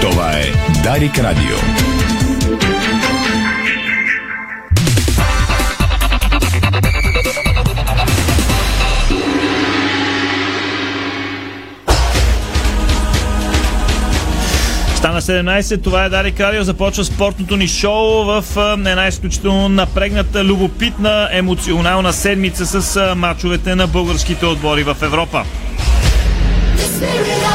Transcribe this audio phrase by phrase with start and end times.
[0.00, 0.44] Това е
[0.82, 1.56] Дарик Радио.
[14.96, 16.64] Стана 17, това е Дарик Радио.
[16.64, 18.44] Започва спортното ни шоу в
[18.86, 25.44] една изключително напрегната, любопитна, емоционална седмица с мачовете на българските отбори в Европа.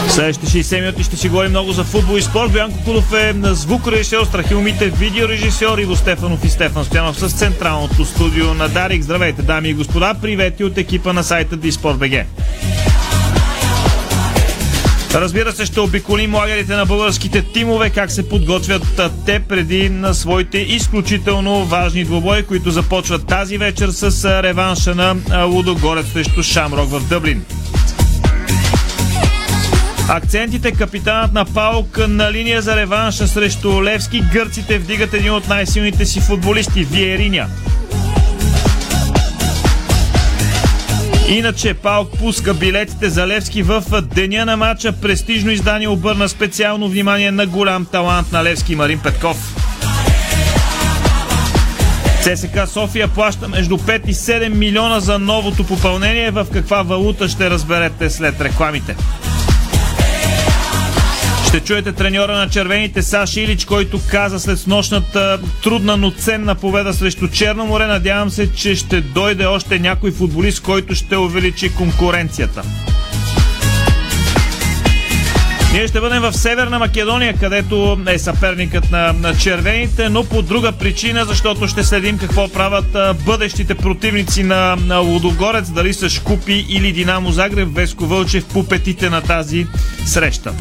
[0.07, 2.51] Следващите 60 минути ще си говорим много за футбол и спорт.
[2.51, 8.05] Бянко Кудов е на звукорежисьор, Страхил Мите, видеорежисьор, Иво Стефанов и Стефан Стоянов с централното
[8.05, 9.03] студио на Дарик.
[9.03, 10.13] Здравейте, дами и господа!
[10.21, 12.25] Привети от екипа на сайта Диспорт.бг.
[15.13, 20.57] Разбира се, ще обиколим лагерите на българските тимове, как се подготвят те преди на своите
[20.57, 27.45] изключително важни двобои, които започват тази вечер с реванша на Лудогорец срещу Шамрок в Дъблин.
[30.09, 34.23] Акцентите капитанът на Паук на линия за реванша срещу Левски.
[34.33, 37.47] Гърците вдигат един от най-силните си футболисти Виериня.
[41.29, 44.91] Иначе Паук пуска билетите за Левски в деня на матча.
[44.91, 49.55] Престижно издание обърна специално внимание на голям талант на Левски Марин Петков.
[52.23, 56.31] ЦСК София плаща между 5 и 7 милиона за новото попълнение.
[56.31, 58.95] В каква валута ще разберете след рекламите.
[61.53, 66.93] Ще чуете треньора на червените Саши Илич, който каза след снощната трудна, но ценна победа
[66.93, 67.85] срещу Черно море.
[67.87, 72.63] Надявам се, че ще дойде още някой футболист, който ще увеличи конкуренцията.
[75.73, 80.71] Ние ще бъдем в Северна Македония, където е съперникът на, на червените, но по друга
[80.71, 86.65] причина, защото ще следим какво правят а, бъдещите противници на, на Лудогорец, дали са Шкупи
[86.69, 89.67] или Динамо Загреб, Веско Вълчев по петите на тази
[90.05, 90.53] среща.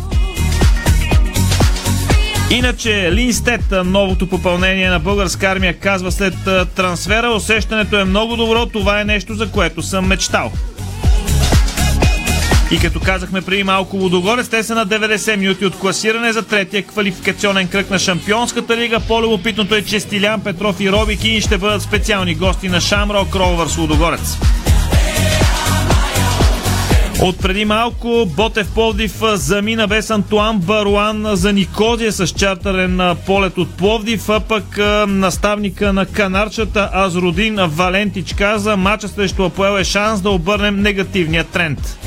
[2.53, 6.35] Иначе Линстед, новото попълнение на българска армия, казва след
[6.75, 10.53] трансфера, усещането е много добро, това е нещо, за което съм мечтал.
[12.71, 16.83] И като казахме преди малко Лудогорец, те са на 90 минути от класиране за третия
[16.83, 19.01] квалификационен кръг на Шампионската лига.
[19.01, 23.79] По-любопитното е, че Стилян Петров и Роби Кин ще бъдат специални гости на Шамрок Ровърс
[23.79, 24.39] Лудогорец.
[27.23, 33.75] От преди малко Ботев Пловдив замина без Антуан Баруан за Никозия с чартърен полет от
[33.75, 40.31] Пловдив, а пък наставника на канарчата Азродин Валентич каза, мача срещу Апоел е шанс да
[40.31, 41.99] обърнем негативния тренд.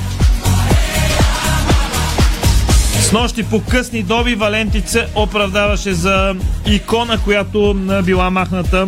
[3.01, 6.35] С нощи по късни доби Валентич се оправдаваше за
[6.67, 7.73] икона, която
[8.03, 8.87] била махната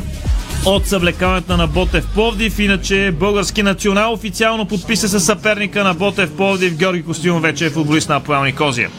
[0.68, 2.60] от съблекаването на Ботев Пловдив.
[2.60, 6.78] Иначе български национал официално подписа с съперника на Ботев Пловдив.
[6.78, 8.90] Георги Костюм вече е футболист на Апоел Никозия.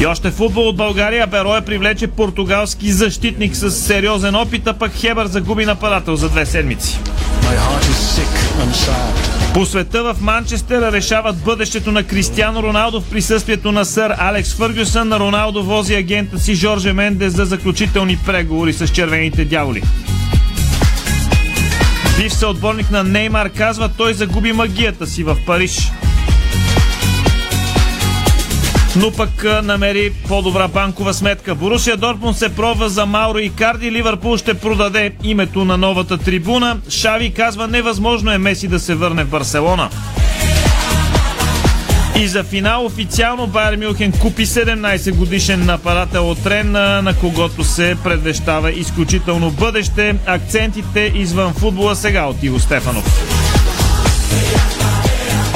[0.00, 1.26] И още футбол от България.
[1.26, 6.98] Бероя привлече португалски защитник с сериозен опит, а пък Хебър загуби нападател за две седмици.
[9.54, 15.12] По света в Манчестър решават бъдещето на Кристиано Роналдо в присъствието на сър Алекс Фъргюсън.
[15.12, 19.82] Роналдо вози агента си Жорже Мендес за заключителни преговори с червените дяволи.
[22.18, 25.90] Бив съотборник на Неймар казва, той загуби магията си в Париж
[28.96, 31.54] но пък намери по-добра банкова сметка.
[31.54, 33.92] Борусия Дортмунд се пробва за Мауро и Карди.
[33.92, 36.76] Ливърпул ще продаде името на новата трибуна.
[36.88, 39.88] Шави казва невъзможно е Меси да се върне в Барселона.
[42.16, 47.96] И за финал официално Байер Мюнхен купи 17 годишен нападател от Рен, на когото се
[48.04, 50.16] предвещава изключително бъдеще.
[50.26, 53.04] Акцентите извън футбола сега от Иво Стефанов.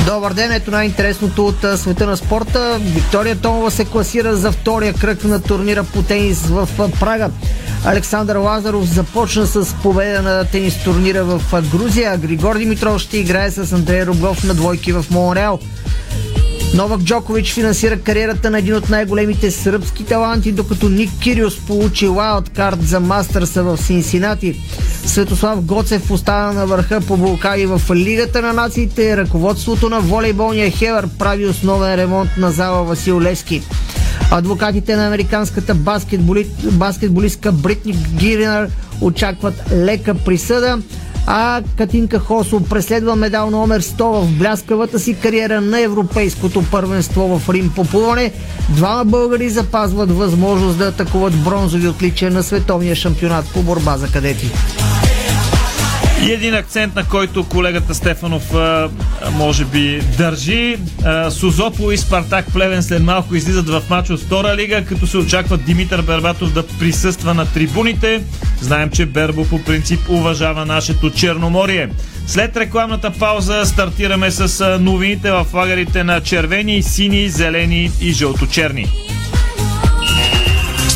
[0.06, 2.78] Добър ден, ето най-интересното от света на спорта.
[2.80, 6.68] Виктория Томова се класира за втория кръг на турнира по тенис в
[7.00, 7.30] Прага.
[7.84, 12.16] Александър Лазаров започна с победа на тенис турнира в Грузия.
[12.16, 15.58] Григор Димитров ще играе с Андрей Рублев на двойки в Монреал.
[16.74, 22.08] Новак Джокович финансира кариерата на един от най-големите сръбски таланти, докато Ник Кириос получи
[22.54, 24.60] карт за мастърса в Синсинати.
[25.06, 29.16] Светослав Гоцев остана на върха по блокади в Лигата на нациите.
[29.16, 33.62] Ръководството на волейболния Хевър прави основен ремонт на зала Васил Левски.
[34.30, 36.46] Адвокатите на американската баскетболи...
[36.72, 38.68] баскетболистка Бритни Гиринър
[39.00, 40.78] очакват лека присъда
[41.26, 47.50] а Катинка Хосо преследва медал номер 100 в бляскавата си кариера на Европейското първенство в
[47.50, 48.32] Рим по плуване.
[48.70, 54.50] Двама българи запазват възможност да атакуват бронзови отличия на световния шампионат по борба за кадети.
[56.26, 58.90] И един акцент, на който колегата Стефанов а,
[59.32, 60.76] може би държи.
[61.04, 65.16] А, Сузопо и Спартак Плевен след малко излизат в матч от втора лига, като се
[65.16, 68.22] очаква Димитър Бербатов да присъства на трибуните.
[68.60, 71.88] Знаем, че Бербо по принцип уважава нашето Черноморие.
[72.26, 78.86] След рекламната пауза стартираме с новините в лагерите на червени, сини, зелени и жълточерни.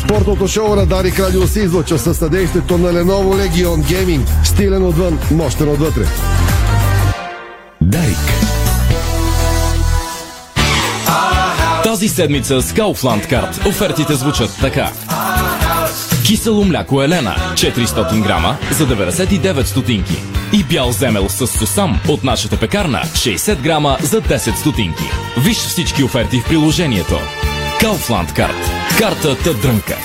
[0.09, 4.45] Спортното шоу на Дарик Радио се излъчва със съдействието на Lenovo Legion Gaming.
[4.45, 6.01] Стилен отвън, мощен отвътре.
[7.81, 8.17] Дарик.
[11.83, 14.91] Тази седмица с Kaufland Card офертите звучат така.
[16.25, 20.23] Кисело мляко Елена 400 грама за 99 стотинки.
[20.53, 25.11] И бял земел с сусам от нашата пекарна 60 грама за 10 стотинки.
[25.37, 27.19] Виж всички оферти в приложението.
[27.81, 28.88] Kaufland Card.
[28.99, 29.97] Картата дрънка.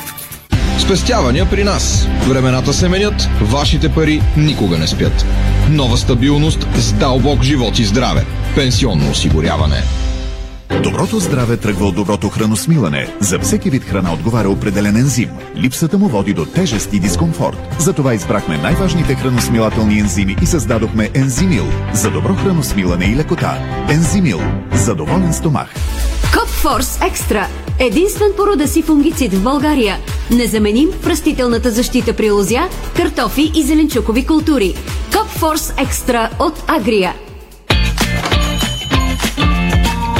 [0.78, 2.08] Спестявания при нас.
[2.28, 5.26] Времената се менят, вашите пари никога не спят.
[5.70, 8.24] Нова стабилност с дълбок живот и здраве.
[8.54, 9.82] Пенсионно осигуряване.
[10.82, 13.08] Доброто здраве тръгва от доброто храносмилане.
[13.20, 15.30] За всеки вид храна отговаря определен ензим.
[15.56, 17.56] Липсата му води до тежест и дискомфорт.
[17.78, 23.58] Затова избрахме най-важните храносмилателни ензими и създадохме Ензимил за добро храносмилане и лекота.
[23.90, 24.40] Ензимил
[24.72, 25.74] за доволен стомах.
[26.38, 27.46] Копфорс Екстра.
[27.78, 29.96] Единствен по рода си фунгицид в България.
[30.30, 34.74] Незаменим в растителната защита при лозя, картофи и зеленчукови култури.
[35.12, 37.14] Копфорс Екстра от Агрия.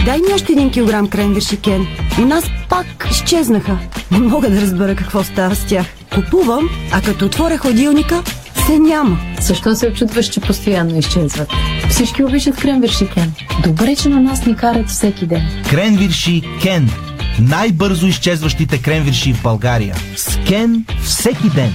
[0.05, 1.87] Дай ми още един килограм кренвирши, Кен.
[2.19, 3.79] У нас пак изчезнаха.
[4.11, 5.87] Не мога да разбера какво става с тях.
[6.15, 8.23] Купувам, а като отворя ходилника,
[8.67, 9.19] се няма.
[9.41, 11.49] Защо се очудваш, че постоянно изчезват?
[11.91, 13.33] Всички обичат кренвирши Кен.
[13.63, 15.43] Добре, че на нас ни карат всеки ден.
[15.71, 16.91] Кренвирши Кен.
[17.41, 19.97] Най-бързо изчезващите кренвирши в България.
[20.17, 21.75] С Кен всеки ден.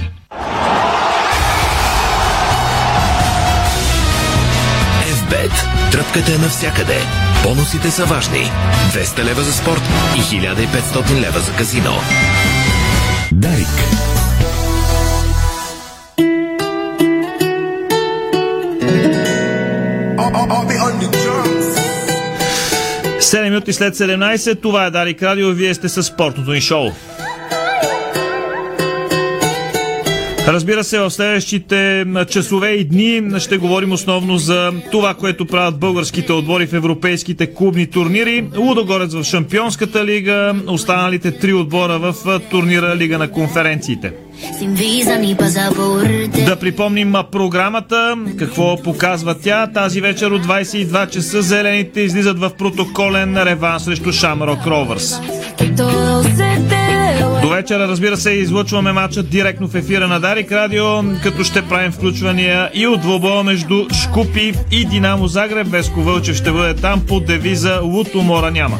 [5.91, 7.01] Тръпката е навсякъде.
[7.43, 8.51] Бонусите са важни.
[8.93, 9.81] 200 лева за спорт
[10.17, 11.93] и 1500 лева за казино.
[13.31, 13.67] Дарик.
[23.19, 26.91] Седем минути след 17, това е Дарик Радио, вие сте с спортното ни шоу.
[30.51, 36.33] Разбира се, в следващите часове и дни ще говорим основно за това, което правят българските
[36.33, 38.45] отбори в европейските клубни турнири.
[38.57, 44.13] Лудогорец в Шампионската лига, останалите три отбора в турнира Лига на конференциите.
[46.45, 49.67] Да припомним програмата, какво показва тя.
[49.67, 55.19] Тази вечер от 22 часа зелените излизат в протоколен реван срещу Шамрок Ровърс.
[57.41, 60.85] До вечера, разбира се, излъчваме матча директно в ефира на Дарик Радио,
[61.23, 65.67] като ще правим включвания и от двобоя между Шкупи и Динамо Загреб.
[65.67, 68.77] Веско Вълчев ще бъде там под девиза Луто Мора няма.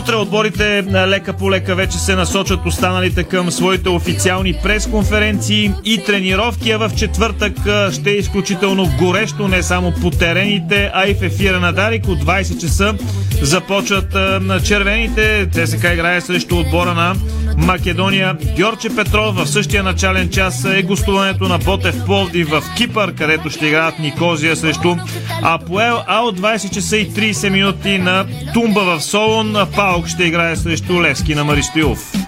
[0.00, 6.70] Утре отборите лека по лека вече се насочат останалите към своите официални пресконференции и тренировки,
[6.70, 7.52] а в четвъртък
[7.92, 12.24] ще е изключително горещо не само по терените, а и в ефира на Дарик от
[12.24, 12.94] 20 часа
[13.42, 15.48] започват на червените.
[15.52, 17.14] ЦСК играе срещу отбора на
[17.56, 18.36] Македония.
[18.56, 23.66] Георче Петров в същия начален час е гостуването на Ботев Пловди в Кипър, където ще
[23.66, 24.96] играят Никозия срещу
[25.42, 30.56] Апоел, а от 20 часа и 30 минути на Тумба в Солон Паук ще играе
[30.56, 32.19] срещу Левски на Маристоилов.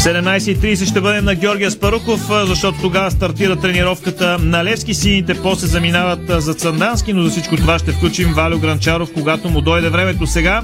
[0.00, 4.94] 17.30 ще бъдем на Георгия Спаруков, защото тогава стартира тренировката на Левски.
[4.94, 9.60] Сините после заминават за Цандански, но за всичко това ще включим Валю Гранчаров, когато му
[9.60, 10.62] дойде времето сега.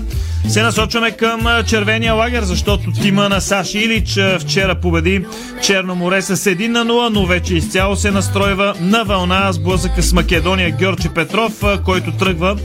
[0.49, 5.25] Се насочваме към червения лагер, защото тима на Саши Илич вчера победи
[5.62, 10.02] Черно море с 1 на 0, но вече изцяло се настройва на вълна с блъсъка
[10.02, 12.57] с Македония Георче Петров, който тръгва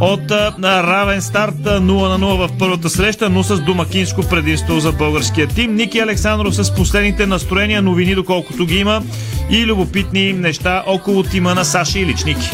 [0.00, 0.30] от
[0.62, 5.74] равен старт 0 на 0 в първата среща, но с домакинско предимство за българския тим.
[5.74, 9.02] Ники Александров с последните настроения, новини доколкото ги има
[9.50, 12.50] и любопитни неща около тима на Саши Иличники.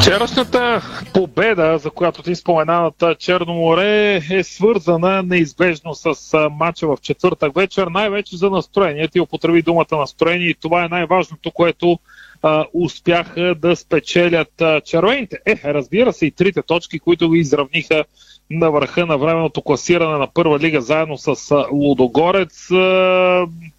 [0.00, 0.82] Вчерашната
[1.14, 6.14] победа, за която ти спомена на Черно море, е свързана неизбежно с
[6.50, 9.08] матча в четвъртък вечер, най-вече за настроение.
[9.08, 11.98] Ти употреби думата настроение и това е най-важното, което
[12.42, 15.38] а, успяха да спечелят а, червените.
[15.46, 18.04] Е, разбира се, и трите точки, които ги изравниха
[18.50, 21.36] на върха на временното класиране на първа лига заедно с
[21.72, 22.68] Лудогорец.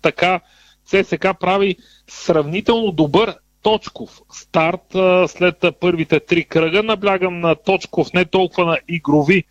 [0.01, 0.39] Така,
[0.85, 1.75] ЦСК прави
[2.07, 4.81] сравнително добър точков старт
[5.27, 6.83] след първите три кръга.
[6.83, 9.43] Наблягам на точков, не толкова на игрови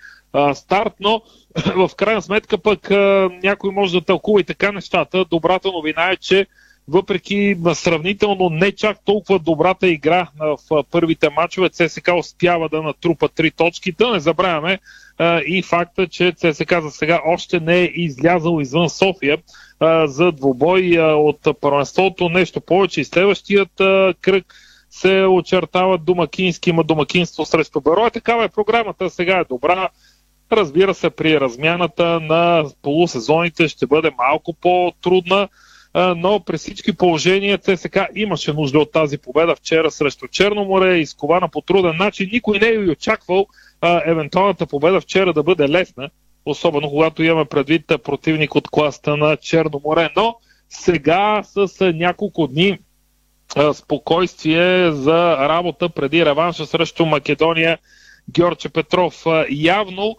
[0.55, 1.23] старт, но
[1.77, 2.91] в крайна сметка пък
[3.43, 5.25] някой може да тълкува и така нещата.
[5.25, 6.47] Добрата новина е, че
[6.91, 13.51] въпреки сравнително не чак толкова добрата игра в първите матчове, ЦСК успява да натрупа три
[13.51, 13.93] точки.
[13.93, 14.79] Да не забравяме
[15.47, 19.39] и факта, че ЦСК за сега още не е излязъл извън София
[20.05, 22.29] за двубой от първенството.
[22.29, 23.73] Нещо повече и следващият
[24.21, 24.55] кръг
[24.91, 28.07] се очертава домакински, има домакинство срещу Беро.
[28.07, 29.89] Е, такава е програмата, сега е добра.
[30.53, 35.49] Разбира се, при размяната на полусезоните ще бъде малко по-трудна,
[35.95, 41.61] но при всички положения ЦСК имаше нужда от тази победа вчера срещу Черноморе, изкована по
[41.61, 42.31] труден начин.
[42.33, 43.47] Никой не е очаквал
[43.83, 46.11] евентуалната победа вчера да бъде лесна,
[46.47, 50.11] особено когато имаме предвид противник от класта на Черноморе.
[50.17, 50.37] Но
[50.69, 52.79] сега с няколко дни
[53.75, 57.79] спокойствие за работа преди реванша срещу Македония
[58.31, 59.25] Георче Петров.
[59.51, 60.17] Явно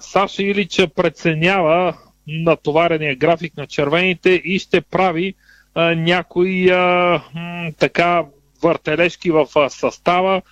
[0.00, 1.96] Саша Илич преценява
[2.28, 5.34] натоварения график на червените и ще прави
[5.74, 8.24] а, някои а, м, така
[8.62, 10.42] въртележки в а, състава.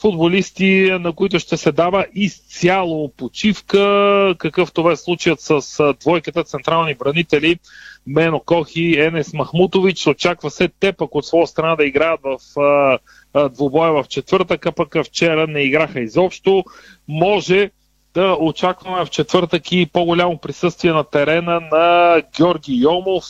[0.00, 6.44] Футболисти, на които ще се дава изцяло почивка, какъв това е случаят с а, двойката
[6.44, 7.58] централни бранители
[8.06, 10.06] Мено Кохи и Енес Махмутович.
[10.06, 14.72] Очаква се те пък от своя страна да играят в а, двубоя в четвъртък, а
[14.72, 16.64] пък вчера не играха изобщо.
[17.08, 17.70] Може
[18.16, 23.24] да очакваме в четвъртък и по-голямо присъствие на терена на Георги Йомов,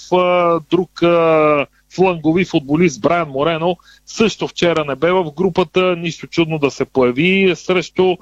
[0.71, 0.91] друг
[1.95, 3.77] флангови футболист Брайан Морено.
[4.07, 8.17] Също вчера не бе в групата, нищо чудно да се появи срещу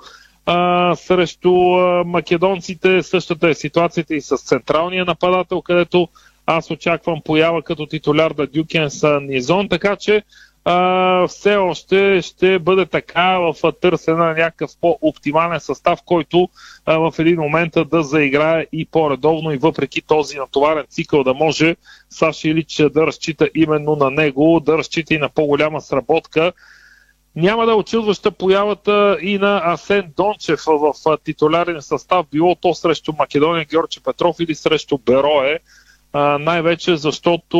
[0.47, 1.53] а, срещу
[2.07, 3.03] македонците.
[3.03, 6.09] Същата е ситуацията и с централния нападател, където
[6.47, 10.23] аз очаквам поява като титуляр да Дюкенс Низон, така че
[10.65, 16.49] а, все още ще бъде така в търсена на някакъв по-оптимален състав, който
[16.87, 21.77] а, в един момент да заиграе и по-редовно и въпреки този натоварен цикъл да може
[22.11, 26.53] Саши Илич да разчита именно на него, да разчита и на по-голяма сработка.
[27.37, 33.13] Няма да е очудваща появата и на Асен Дончев в титулярен състав, било то срещу
[33.19, 35.61] Македония Георгия Петров или срещу Берое
[36.41, 37.59] най-вече защото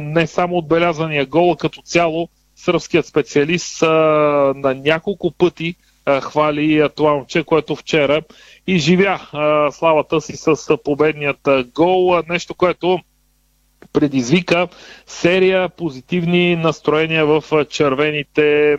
[0.00, 5.74] не само отбелязания гол, а като цяло сръбският специалист на няколко пъти
[6.20, 8.22] хвали това момче, което вчера
[8.66, 12.22] изживя а, славата си с победният гол.
[12.28, 12.98] Нещо, което
[13.92, 14.68] предизвика
[15.06, 18.76] серия позитивни настроения в червените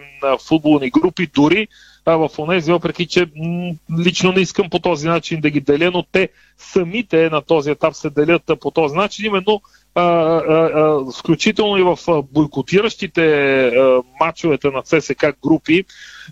[0.47, 1.67] футболни групи, дори
[2.05, 6.03] в онези, въпреки че м- лично не искам по този начин да ги деля, но
[6.03, 9.61] те самите на този етап се делят по този начин, именно
[9.95, 15.85] а, а, а, включително и в бойкотиращите а, матчовете на ЦСК групи.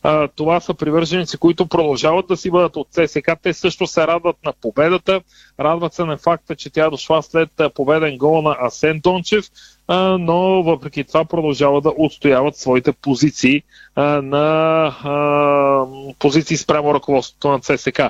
[0.04, 3.32] А, това са привърженици, които продължават да си бъдат от ЦСК.
[3.44, 5.22] Те също се радват на победата,
[5.60, 9.46] радват се на факта, че тя дошла след победен гол на Асен Дончев,
[9.88, 13.64] а, но въпреки това продължават да отстояват своите позиции
[13.96, 15.86] а, на а,
[16.20, 18.02] позиции спрямо ръководството на ЦСК.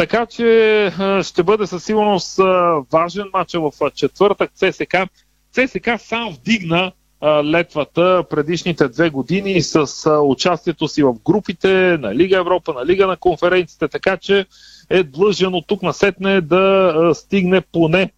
[0.00, 0.92] Така че
[1.22, 2.40] ще бъде със сигурност
[2.92, 4.96] важен матч в четвъртък ЦСК.
[5.52, 6.92] ЦСК сам вдигна
[7.44, 13.16] летвата предишните две години с участието си в групите на Лига Европа, на Лига на
[13.16, 14.46] конференциите, така че
[14.90, 18.10] е длъжен от тук насетне да стигне поне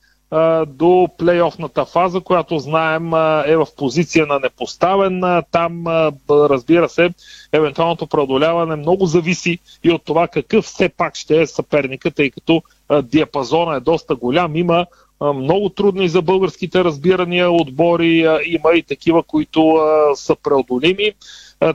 [0.66, 3.06] до плейофната фаза, която знаем
[3.46, 5.42] е в позиция на непоставен.
[5.50, 5.86] Там,
[6.30, 7.10] разбира се,
[7.52, 12.62] евентуалното преодоляване много зависи и от това какъв все пак ще е съперника, тъй като
[13.02, 14.56] диапазона е доста голям.
[14.56, 14.86] Има
[15.34, 19.78] много трудни за българските разбирания отбори, има и такива, които
[20.14, 21.12] са преодолими.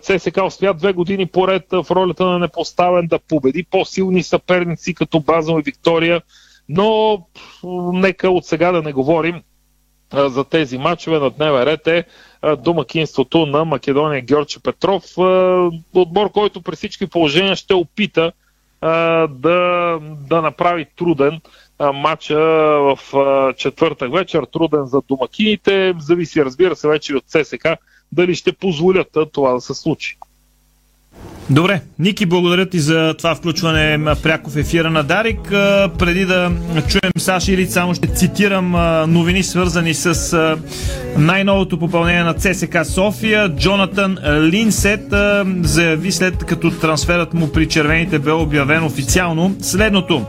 [0.02, 5.60] ЦСК успя две години поред в ролята на непоставен да победи по-силни съперници като Базел
[5.60, 6.22] и Виктория
[6.70, 7.22] но
[7.94, 9.42] нека от сега да не говорим
[10.14, 12.04] за тези матчове на дневен ред е
[12.58, 15.04] домакинството на Македония Георгия Петров.
[15.94, 18.32] Отбор, който при всички положения ще опита
[19.30, 21.42] да, да направи труден
[21.94, 22.40] матча
[22.80, 23.00] в
[23.58, 25.94] четвъртък вечер, труден за домакините.
[26.00, 27.68] Зависи, разбира се, вече и от ЦСК
[28.12, 30.18] дали ще позволят това да се случи.
[31.50, 35.40] Добре, Ники, благодаря ти за това включване пряко в ефира на Дарик.
[36.00, 36.52] Преди да
[36.88, 38.72] чуем Саши Илиц, само ще цитирам
[39.14, 40.58] новини свързани с
[41.18, 43.56] най-новото попълнение на ЦСК София.
[43.56, 45.14] Джонатан Линсет
[45.62, 50.26] заяви след като трансферът му при червените бе обявен официално следното.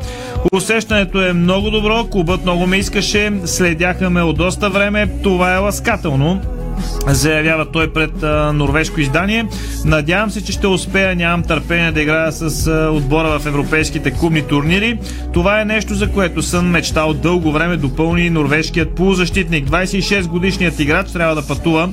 [0.53, 5.59] Усещането е много добро, клубът много ме искаше, следяха ме от доста време, това е
[5.59, 6.58] ласкателно.
[7.07, 8.23] Заявява той пред
[8.55, 9.47] норвежко издание.
[9.85, 14.99] Надявам се, че ще успея, нямам търпение да играя с отбора в европейските клубни турнири.
[15.33, 19.69] Това е нещо, за което съм мечтал дълго време, допълни норвежкият полузащитник.
[19.69, 21.89] 26 годишният играч трябва да пътува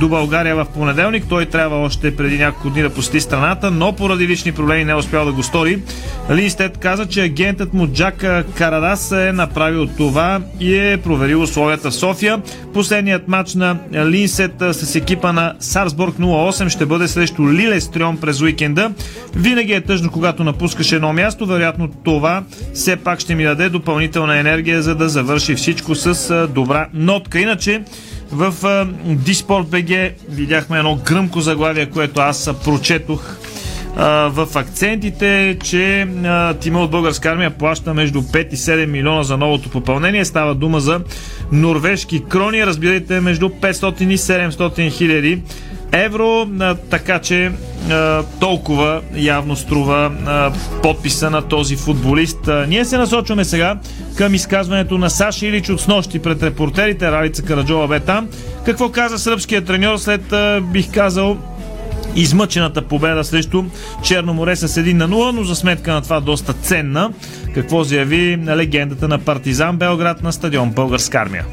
[0.00, 1.24] до България в понеделник.
[1.28, 4.94] Той трябва още преди няколко дни да посети страната, но поради лични проблеми не е
[4.94, 5.78] успял да го стори.
[6.30, 11.94] Линстед каза, че агентът му Джак Карадас е направил това и е проверил условията в
[11.94, 12.42] София.
[12.74, 13.76] Последният матч на
[14.28, 18.90] Линсет с екипа на Сарсбург 08 ще бъде срещу Лиле Стрём през уикенда.
[19.34, 21.46] Винаги е тъжно, когато напускаш едно място.
[21.46, 22.42] Вероятно това
[22.74, 27.40] все пак ще ми даде допълнителна енергия, за да завърши всичко с добра нотка.
[27.40, 27.82] Иначе
[28.32, 28.54] в
[29.04, 33.36] Диспорт БГ видяхме едно гръмко заглавие, което аз прочетох
[33.96, 36.08] в акцентите, че
[36.60, 40.24] тима от българска армия плаща между 5 и 7 милиона за новото попълнение.
[40.24, 41.00] Става дума за
[41.52, 42.66] норвежки крони.
[42.66, 45.42] Разбирайте между 500 и 700 хиляди
[45.92, 46.46] евро,
[46.90, 47.52] така че
[48.40, 50.12] толкова явно струва
[50.82, 52.50] подписа на този футболист.
[52.68, 53.78] Ние се насочваме сега
[54.16, 57.12] към изказването на Саши Илич от снощи пред репортерите.
[57.12, 58.28] Ралица Караджова бе там.
[58.64, 61.36] Какво каза сръбският треньор след, бих казал,
[62.16, 63.64] измъчената победа срещу
[64.02, 67.10] Черно море с 1 на 0, но за сметка на това доста ценна.
[67.54, 71.44] Какво заяви легендата на Партизан Белград на стадион Българска армия?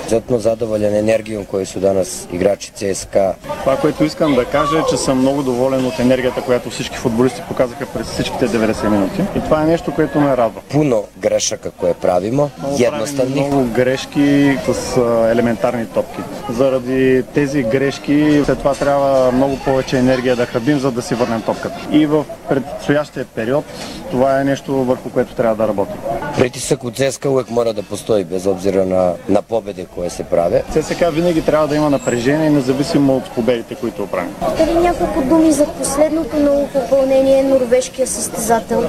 [0.00, 3.34] Izuzetno zadovoljan energijom koju su danas igrači CSKA.
[3.60, 7.42] Това, което искам да кажа е, че съм много доволен от енергията, която всички футболисти
[7.48, 9.22] показаха през всичките 90 минути.
[9.36, 10.60] И това е нещо, което ме радва.
[10.72, 13.34] Puno grešaka koje pravimo, Много jednostavnih.
[13.34, 14.96] правим много грешки с
[15.32, 16.20] елементарни топки.
[16.50, 21.42] Заради тези грешки след това трябва много повече енергия да хабим, за да си върнем
[21.42, 21.78] топката.
[21.92, 23.64] И в предстоящия период
[24.10, 25.96] това е нещо, върху което трябва да работим.
[26.38, 30.62] Pritisak u CSKA uvek mora da postoji, bez obzira na, na pobede koje se prave.
[30.72, 34.34] ЦСКА винаги трябва да има напрежение, независимо от победите, които правим.
[34.54, 38.84] Ще ли няколко думи за последното ново попълнение норвежкия състезател?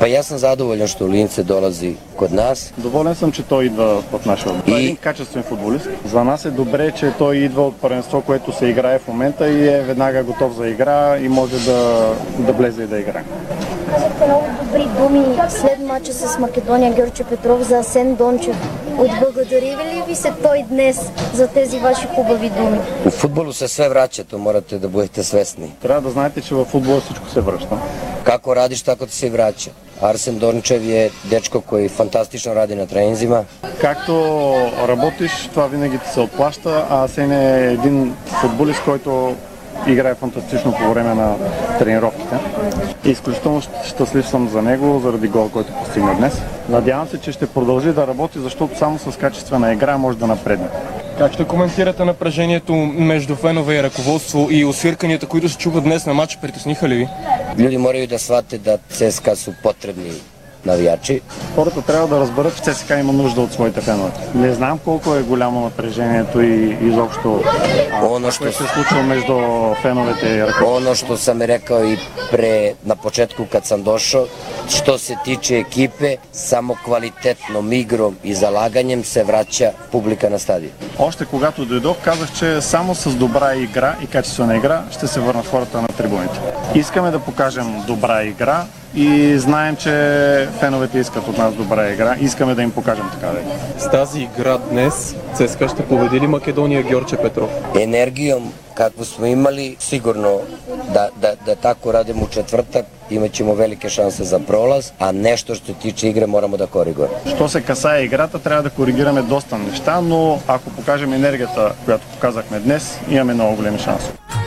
[0.00, 2.72] Pa ja sam zadovoljan što Lince dolazi kod nas.
[2.78, 4.64] Доволен съм, че той идва в нашия отбор.
[4.66, 5.88] Той е един качествен футболист.
[6.04, 9.68] За нас е добре, че той идва от първенство, което се играе в момента и
[9.68, 13.24] е веднага готов за игра и може да, да влезе и да играе.
[13.94, 18.56] Казахте много добри думи след мача с Македония Георгий Петров за Асен Дончев.
[18.98, 21.00] Отблагодари ли ви се той днес
[21.34, 22.78] за тези ваши хубави думи?
[23.10, 25.68] Futbolu se sve vraća, to morate da budete svesni.
[25.82, 27.76] Трябва да знаете, че във футбола всичко се връща.
[28.46, 29.70] Radiš, tako ti se i vraća.
[30.02, 33.44] Arsen Dornčev je dečko koji fantastično radi na treninzima.
[33.80, 34.12] Както
[34.88, 39.34] работиш, това винаги ти се отплаща, а Асен е един футболист, който
[39.86, 41.36] играе фантастично по време на
[41.78, 42.36] тренировките.
[43.04, 46.42] И изключително щастлив съм за него, заради гол, който постигна днес.
[46.68, 50.66] Надявам се, че ще продължи да работи, защото само с качествена игра може да напредне.
[51.18, 56.14] Как ще коментирате напрежението между фенове и ръководство и освирканията, които се чуха днес на
[56.14, 56.38] матч?
[56.42, 57.08] Притесниха ли ви?
[57.58, 60.33] Ljudi moraju da shvate da CSKA su potrebni
[60.66, 61.20] navijači.
[61.54, 64.10] Хората трябва да разберат, че ЦСКА има нужда от своите фенове.
[64.34, 67.42] Не знам колко е голямо напрежението и изобщо
[68.02, 69.34] Ono što, се случва между
[69.82, 70.76] феновете и ръководството.
[70.76, 71.96] ono što sam rekao i
[72.30, 74.26] pre na početku kad sam došao,
[74.68, 80.72] što se tiče ekipe, samo kvalitetnom igrom i zalaganjem se vraća publika na stadion.
[80.98, 85.46] Още когато дойдох, казах, че само с добра игра и качествена игра ще се върнат
[85.46, 86.40] хората на трибуните.
[86.74, 88.64] Искаме да покажем добра игра
[88.96, 92.16] и знаем, че феновете искат от нас добра игра.
[92.20, 93.52] Искаме да им покажем такава игра.
[93.78, 97.50] С тази игра днес ЦСКА ще победи ли Македония Георче Петров?
[97.74, 100.40] Energijom kakvu smo imali, sigurno
[100.92, 105.54] da, da, da tako radimo u četvrtak, imat ćemo velike šanse za prolaz, a nešto
[105.54, 107.14] što tiče igre moramo da korigujemo.
[107.34, 112.58] Що се касае играта, трябва да коригираме доста неща, но ако покажем енергията, която показахме
[112.58, 114.43] днес, имаме много големи шансове.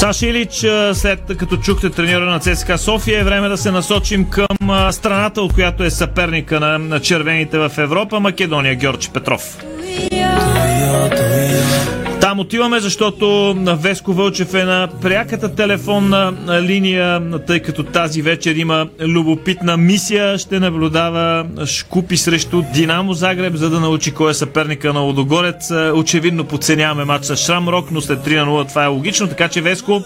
[0.00, 4.46] Саши Илич, след като чухте треньора на ЦСКА София, е време да се насочим към
[4.92, 9.58] страната, от която е съперника на, на червените в Европа, Македония, Георги Петров.
[12.30, 18.86] Там отиваме, защото Веско Вълчев е на пряката телефонна линия, тъй като тази вечер има
[19.00, 20.38] любопитна мисия.
[20.38, 25.70] Ще наблюдава Шкупи срещу Динамо Загреб, за да научи кой е съперника на Лодогорец.
[25.94, 29.28] Очевидно подценяваме матч с Шрамрок, но след 3 на 0 това е логично.
[29.28, 30.02] Така че Веско,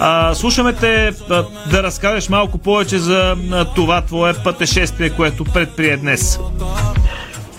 [0.00, 5.96] а, слушаме те а, да разкажеш малко повече за а, това твое пътешествие, което предприе
[5.96, 6.38] днес.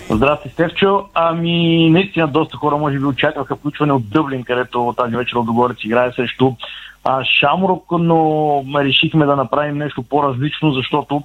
[0.10, 1.06] Здрасти, Стевчо.
[1.14, 6.12] Ами, наистина доста хора може би очакваха включване от Дъблин, където тази вечер Лодогорец играе
[6.12, 6.52] срещу
[7.04, 11.24] а, Шамрок, но решихме да направим нещо по-различно, защото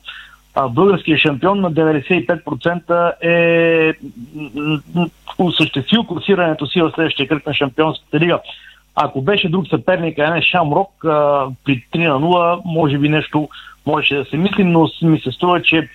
[0.55, 3.95] а, българския шампион на 95% е
[5.39, 8.41] осъществил класирането си в следващия кръг на Шампионската лига.
[8.95, 13.49] Ако беше друг съперник, а не Шамрок, а, при 3 на 0, може би нещо
[13.87, 15.89] можеше да се мисли, но ми се струва, че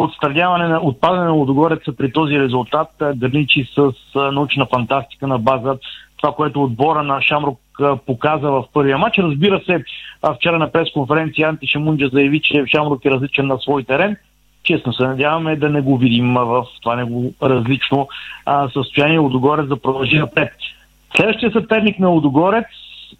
[0.00, 5.78] отстраняване на отпадане на Лодогореца при този резултат граничи с научна фантастика на база
[6.16, 7.60] това, което отбора на Шамрок
[8.06, 9.18] показа в първия матч.
[9.18, 9.84] Разбира се,
[10.36, 14.16] вчера на пресконференция Анти Шамунджа заяви, че Шамрок е различен на свой терен.
[14.62, 18.08] Честно се надяваме да не го видим в това него различно
[18.72, 19.18] състояние.
[19.18, 20.52] Лодогорец да продължи напред.
[21.16, 22.66] Следващия съперник на Лодогорец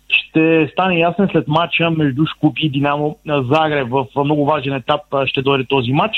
[0.08, 3.88] ще стане ясен след матча между Шкупи и Динамо Загреб.
[3.88, 6.16] В много важен етап ще дойде този матч.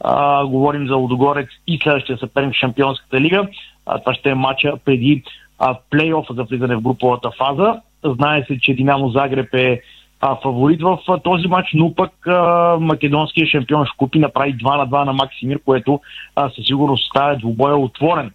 [0.00, 3.48] А, говорим за Лодогорец и следващия съперник в Шампионската лига.
[3.86, 5.22] А, това ще е матча преди
[5.58, 7.80] а, плейофа за влизане в груповата фаза.
[8.04, 9.80] Знае се, че Динамо Загреб е
[10.20, 14.88] а, фаворит в а, този матч, но пък а, македонския шампион Шкупи направи 2 на
[14.88, 16.00] 2 на Максимир, което
[16.36, 18.30] а, със сигурност оставя двубоя отворен.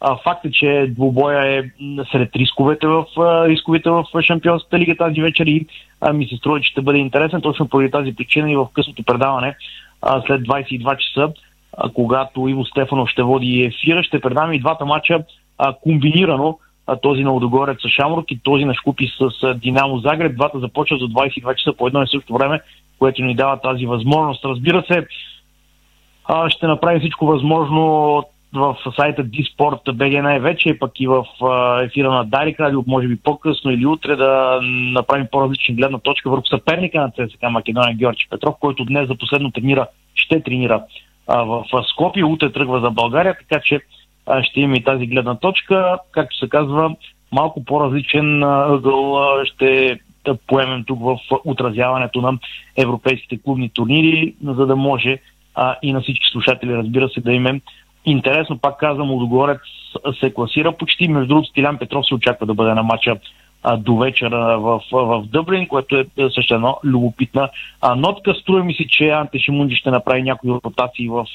[0.00, 1.62] А, факт е, че двубоя е
[2.12, 5.66] сред рисковете в, а, рисковете в Шампионската лига тази вечер и
[6.00, 7.40] а, ми се струва, че ще бъде интересен.
[7.40, 9.56] Точно поради тази причина и в късното предаване
[10.02, 11.32] а, след 22 часа,
[11.76, 15.24] а, когато Иво Стефанов ще води ефира, ще предам и двата мача
[15.58, 19.98] а, комбинирано а, този на Удогорец с Шамрок и този на Шкупи с а, Динамо
[19.98, 20.36] Загреб.
[20.36, 22.60] Двата започват за 22 часа по едно и също време,
[22.98, 24.44] което ни дава тази възможност.
[24.44, 25.06] Разбира се,
[26.24, 31.24] а, ще направим всичко възможно в сайта Диспорт BG най-вече, пък и в
[31.82, 36.46] ефира на Дарик Радио, може би по-късно или утре да направим по-различна гледна точка върху
[36.46, 40.82] съперника на ЦСК Македония Георги Петров, който днес за последно тренира, ще тренира
[41.28, 43.80] в Скопия, утре тръгва за България, така че
[44.42, 45.98] ще има и тази гледна точка.
[46.12, 46.96] Както се казва,
[47.32, 50.00] малко по-различен ъгъл ще
[50.46, 52.38] поемем тук в отразяването на
[52.76, 55.18] европейските клубни турнири, за да може
[55.54, 57.60] а, и на всички слушатели, разбира се, да имем
[58.06, 58.58] интересно.
[58.58, 59.60] Пак казвам, Лудогорец
[60.20, 61.08] се класира почти.
[61.08, 63.16] Между другото, Стилян Петров се очаква да бъде на матча
[63.78, 67.48] до вечера в, в, Дъблин, което е, е също едно любопитна
[67.80, 68.34] а, нотка.
[68.34, 71.26] Струва ми се, че Анте Шимунди ще направи някои ротации в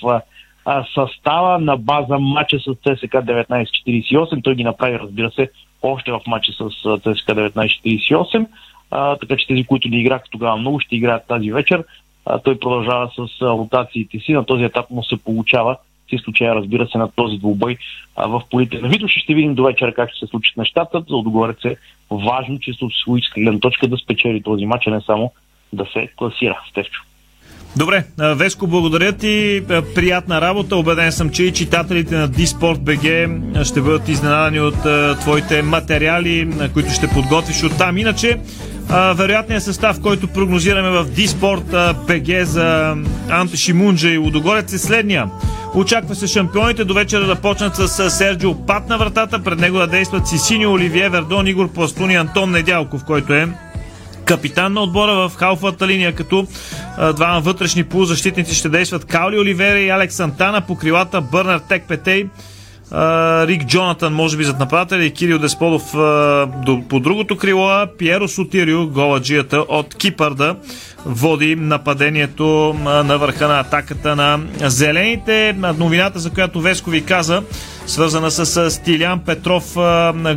[0.66, 4.44] а, състава на база матча с ЦСК 1948.
[4.44, 5.50] Той ги направи, разбира се,
[5.82, 8.46] още в матча с ЦСК 1948.
[8.92, 11.84] А, така че тези, които не играха тогава много, ще играят тази вечер.
[12.26, 14.34] А, той продължава с ротациите си.
[14.34, 15.78] На този етап му се получава
[16.12, 17.78] с изключение, разбира се, на този двубой
[18.18, 19.20] в полите на Витоша.
[19.20, 21.04] Ще видим до вечера как ще се случат нещата.
[21.10, 21.76] За отгорец е
[22.12, 25.32] важно, чисто от своическа гледна точка да спечели този матч, а не само
[25.74, 26.60] да се класира.
[26.70, 27.02] Стевчо.
[27.78, 29.62] Добре, Веско, благодаря ти.
[29.96, 30.76] Приятна работа.
[30.76, 32.28] Обеден съм, че и читателите на
[32.80, 33.02] БГ
[33.66, 34.82] ще бъдат изненадани от
[35.20, 37.98] твоите материали, които ще подготвиш от там.
[37.98, 38.40] Иначе,
[39.16, 41.06] вероятният състав, който прогнозираме в
[42.08, 42.96] БГ за
[43.30, 45.30] Анте Шимунджа и Лудогорец е следния.
[45.76, 49.44] Очаква се шампионите до вечера да почнат с Серджио Пат на вратата.
[49.44, 53.50] Пред него да действат Сисини, Оливие Вердон, Игор Пластуни, Антон Недялков, който е
[54.26, 56.48] капитан на отбора в халфата линия, като
[57.16, 62.28] двама вътрешни полузащитници ще действат Каули Оливера и Алекс Сантана по крилата Бърнар Тек Петей.
[63.48, 65.92] Рик Джонатан, може би зад нападателя и Кирил Десполов
[66.90, 70.56] по другото крило, Пиеро Сотирио, голаджията от Кипърда,
[71.06, 75.56] води нападението на върха на атаката на зелените.
[75.78, 77.44] Новината, за която Веско ви каза,
[77.88, 79.76] свързана с Стилян Петров,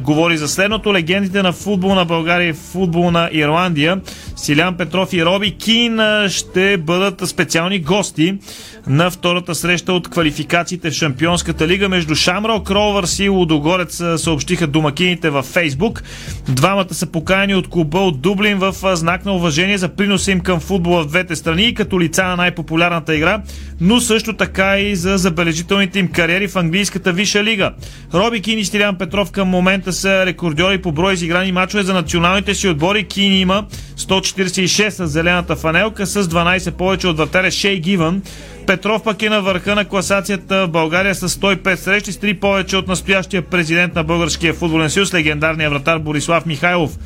[0.01, 0.95] говори за следното.
[0.95, 4.01] Легендите на футбол на България и футбол на Ирландия,
[4.37, 8.39] Стилян Петров и Роби Кин ще бъдат специални гости
[8.87, 15.31] на втората среща от квалификациите в Шампионската лига между Шамрок, Ровърс и Лудогорец съобщиха домакините
[15.31, 16.03] във Фейсбук.
[16.49, 20.61] Двамата са покаяни от клуба от Дублин в знак на уважение за приноса им към
[20.61, 23.43] футбола в двете страни и като лица на най-популярната игра,
[23.81, 27.73] но също така и за забележителните им кариери в английската Висша лига.
[28.15, 32.55] Роби Кин и Стилян Петров към момента са рекордьори по брой изиграни мачове за националните
[32.55, 33.05] си отбори.
[33.05, 33.67] Кин има
[33.99, 38.23] 146 с зелената фанелка с 12 повече от вратаря Шей Гивън.
[38.67, 42.77] Петров пък е на върха на класацията в България с 105 срещи с 3 повече
[42.77, 46.99] от настоящия президент на Българския футболен съюз, легендарния вратар Борислав Михайлов.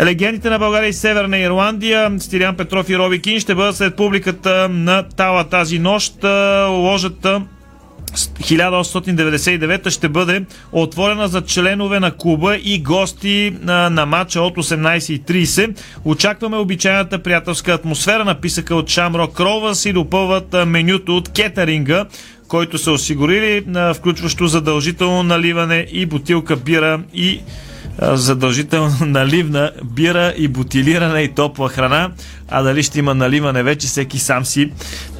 [0.00, 4.68] Легендите на България и Северна Ирландия, Стилян Петров и Роби Кин ще бъдат след публиката
[4.68, 6.24] на Тала тази нощ.
[6.68, 7.42] Ложата
[8.14, 15.78] 1899 ще бъде отворена за членове на клуба и гости на, на матча от 18.30.
[16.04, 22.06] Очакваме обичайната приятелска атмосфера, написаха от Шамро Крова си допълват менюто от кетеринга,
[22.48, 27.40] който са осигурили, включващо задължително наливане и бутилка бира и
[28.00, 32.10] задължително наливна бира и бутилирана и топла храна,
[32.48, 34.70] а дали ще има наливане вече всеки сам си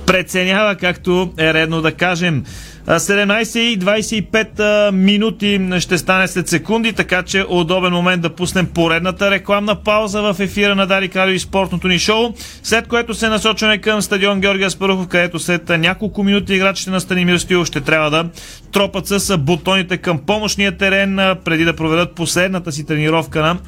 [0.07, 2.45] преценява, както е редно да кажем.
[2.87, 9.31] 17 и 25 минути ще стане след секунди, така че удобен момент да пуснем поредната
[9.31, 13.79] рекламна пауза в ефира на Дари Калио и спортното ни шоу, след което се насочваме
[13.79, 18.25] към стадион Георгия Спарухов, където след няколко минути играчите на Станимир Стил ще трябва да
[18.73, 23.59] тропат с бутоните към помощния терен, преди да проведат последната си тренировка на,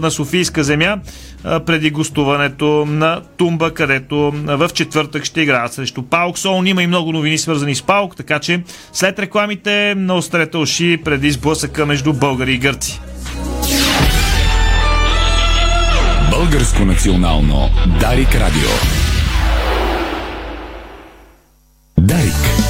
[0.00, 0.96] на Софийска земя,
[1.42, 6.66] преди гостуването на Тумба, където в четвъртък ще играят срещу Паук Солн.
[6.66, 11.30] Има и много новини свързани с Паук, така че след рекламите на острета уши преди
[11.30, 13.00] сблъсъка между българи и гърци.
[16.30, 17.70] Българско национално
[18.00, 18.70] Дарик Радио.
[21.98, 22.69] Дарик.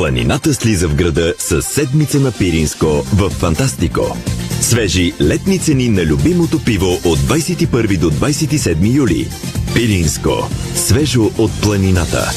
[0.00, 4.16] Планината слиза в града с седмица на Пиринско в Фантастико.
[4.60, 9.28] Свежи летни цени на любимото пиво от 21 до 27 юли.
[9.74, 10.48] Пиринско.
[10.74, 12.30] Свежо от планината.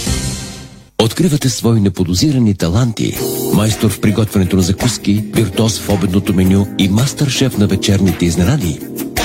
[1.01, 3.17] Откривате свои неподозирани таланти.
[3.53, 8.79] Майстор в приготвянето на закуски, виртуоз в обедното меню и мастър-шеф на вечерните изненади.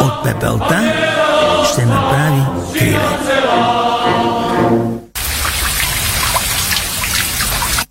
[0.00, 0.92] От пепелта
[1.72, 2.42] ще направи
[2.78, 3.18] криле.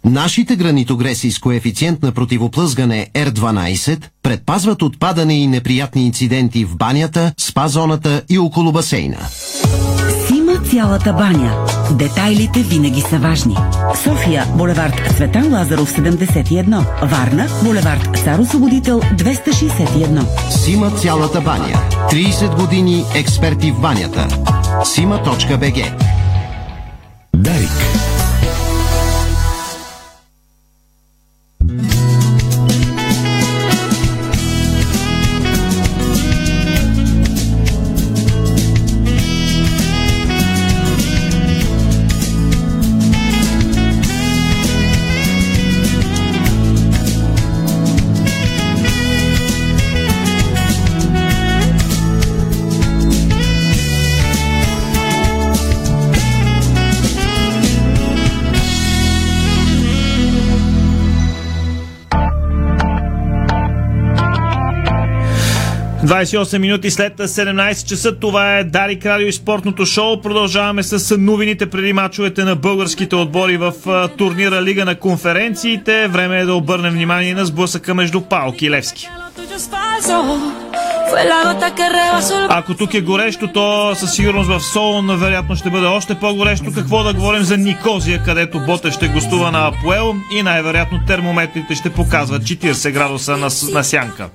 [0.05, 7.33] Нашите гранитогреси с коефициент на противоплъзгане R12 предпазват от падане и неприятни инциденти в банята,
[7.37, 9.17] спа-зоната и около басейна.
[10.27, 11.65] Сима цялата баня.
[11.91, 13.55] Детайлите винаги са важни.
[13.95, 16.85] София, булевард Цветан Лазаров 71.
[17.01, 20.25] Варна, булевард Цар Освободител 261.
[20.49, 21.79] Сима цялата баня.
[22.09, 24.27] 30 години експерти в банята.
[24.83, 25.83] Сима.бг
[27.33, 27.69] Дарик.–
[66.09, 68.15] 28 минути след 17 часа.
[68.19, 70.21] Това е Дарик Радио и спортното шоу.
[70.21, 73.73] Продължаваме с новините преди мачовете на българските отбори в
[74.17, 76.07] турнира Лига на конференциите.
[76.07, 79.09] Време е да обърнем внимание на сблъсъка между Палки и Левски.
[82.49, 86.71] Ако тук е горещо, то със сигурност в Солон вероятно ще бъде още по-горещо.
[86.75, 91.89] Какво да говорим за Никозия, където Боте ще гостува на Апуел и най-вероятно термометрите ще
[91.89, 94.29] показват 40 градуса на, на сянка.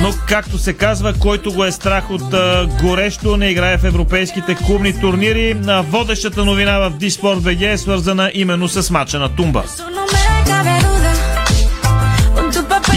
[0.00, 2.34] Но както се казва, който го е страх от
[2.82, 5.56] горещо, не играе в европейските клубни турнири.
[5.82, 9.64] Водещата новина в Диспорт БГ е свързана именно с мача на Тумба.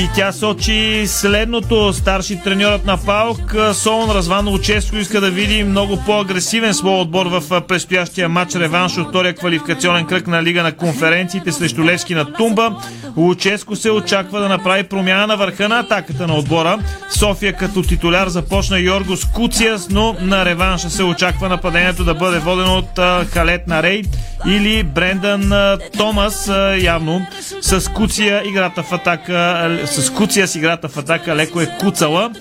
[0.02, 1.94] И тя сочи следното.
[1.94, 7.62] Старши треньорът на Паук, Солон Разван често иска да види много по-агресивен своя отбор в
[7.62, 12.76] предстоящия матч реванш от втория квалификационен кръг на Лига на конференциите срещу Левски на Тумба.
[13.18, 16.80] Луческо се очаква да направи промяна на върха на атаката на отбора.
[17.10, 22.78] София като титуляр започна Йоргос Куциас, но на реванша се очаква нападението да бъде водено
[22.78, 24.04] от Халет на Рей
[24.48, 27.26] или Брендан Томас, явно
[27.62, 32.32] с Куция играта в атака, с Куция с играта в атака леко е куцала.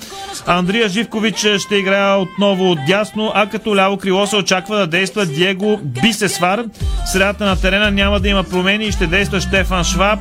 [0.46, 5.26] Андрия Живкович ще играе отново от дясно, а като ляво крило се очаква да действа
[5.26, 6.64] Диего Бисесвар.
[7.06, 10.20] Средата на терена няма да има промени и ще действа Штефан Шваб,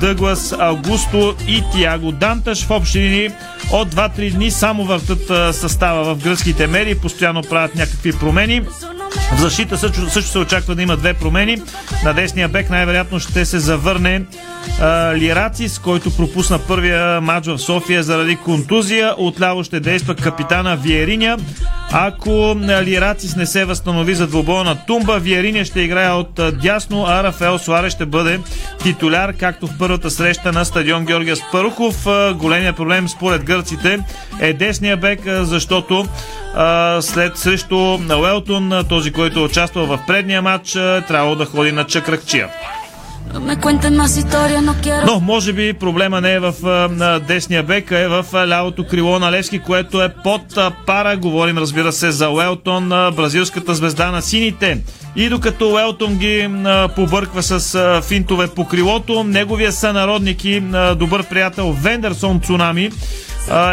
[0.00, 2.64] Дъглас Аугусто и Тиаго Данташ.
[2.64, 3.30] В общи линии
[3.72, 8.62] от 2-3 дни само въртат състава в гръцките мери постоянно правят някакви промени.
[9.32, 11.56] В защита също, също се очаква да има две промени.
[12.04, 14.22] На десния бек най-вероятно ще се завърне
[14.80, 19.14] а, Лирацис, който пропусна първия матч в София заради контузия.
[19.18, 21.36] Отляво ще действа капитана Виериня.
[21.92, 27.22] Ако Лирацис не се възстанови за двубоя на Тумба, Виериня ще играе от дясно, а
[27.22, 28.40] Рафаел Суаре ще бъде
[28.82, 32.06] титуляр, както в първата среща на стадион Георгия Спарухов.
[32.34, 33.98] Големия проблем според гърците
[34.40, 36.08] е десния бек, защото
[37.00, 40.72] след срещу Уелтон, този, който е участвал в предния матч,
[41.08, 42.48] трябва да ходи на чакракчия.
[45.06, 48.86] Но може би проблема не е в а, десния бек, а е в а, лявото
[48.86, 51.16] крило на Левски, което е под а, пара.
[51.16, 54.78] Говорим разбира се за Уелтон, бразилската звезда на сините.
[55.16, 56.48] И докато Уелтон ги
[56.96, 60.62] побърква с финтове по крилото, неговия сънародник и
[60.96, 62.90] добър приятел Вендерсон Цунами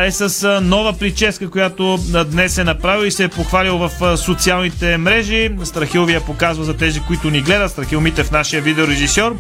[0.05, 1.99] е с нова прическа, която
[2.31, 5.51] днес е направил и се е похвалил в социалните мрежи.
[5.63, 7.71] Страхил ви я показва за тези, които ни гледат.
[7.71, 9.37] Страхил Митев, нашия видеорежисьор.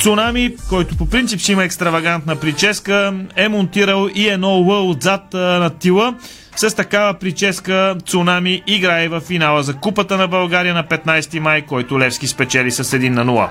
[0.00, 5.70] Цунами, който по принцип си има екстравагантна прическа, е монтирал и едно Л отзад на
[5.70, 6.14] тила.
[6.56, 12.00] С такава прическа Цунами играе в финала за Купата на България на 15 май, който
[12.00, 13.48] Левски спечели с 1 на 0.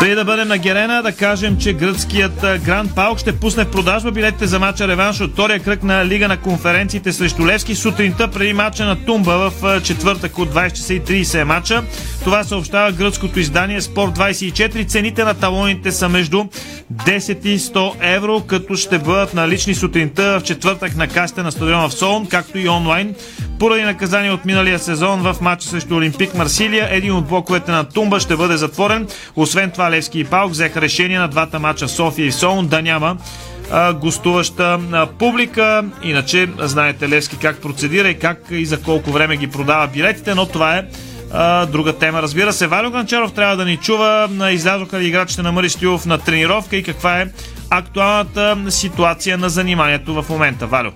[0.00, 4.12] Преди да бъдем на Герена, да кажем, че гръцкият Гранд Паук ще пусне в продажба
[4.12, 8.52] билетите за мача реванш от втория кръг на Лига на конференциите срещу Левски сутринта преди
[8.52, 11.82] мача на Тумба в четвъртък от 20 часа и 30 мача.
[12.24, 14.88] Това съобщава гръцкото издание Спорт 24.
[14.88, 16.44] Цените на талоните са между
[16.94, 21.88] 10 и 100 евро, като ще бъдат налични сутринта в четвъртък на касите на стадиона
[21.88, 23.14] в Солон, както и онлайн.
[23.58, 28.20] Поради наказание от миналия сезон в матча срещу Олимпик Марсилия, един от блоковете на Тумба
[28.20, 29.06] ще бъде затворен.
[29.36, 33.16] Освен това, Левски и Паук взеха решение на двата мача София и Солон да няма
[33.70, 35.84] а, гостуваща а, публика.
[36.02, 40.46] Иначе, знаете Левски как процедира и как и за колко време ги продава билетите, но
[40.46, 40.84] това е
[41.32, 42.22] а, друга тема.
[42.22, 44.28] Разбира се, Валю Ганчаров трябва да ни чува.
[44.50, 47.26] Излязоха ли играчите на Мари Стилов на тренировка и каква е
[47.70, 50.66] актуалната ситуация на заниманието в момента.
[50.66, 50.90] Валю.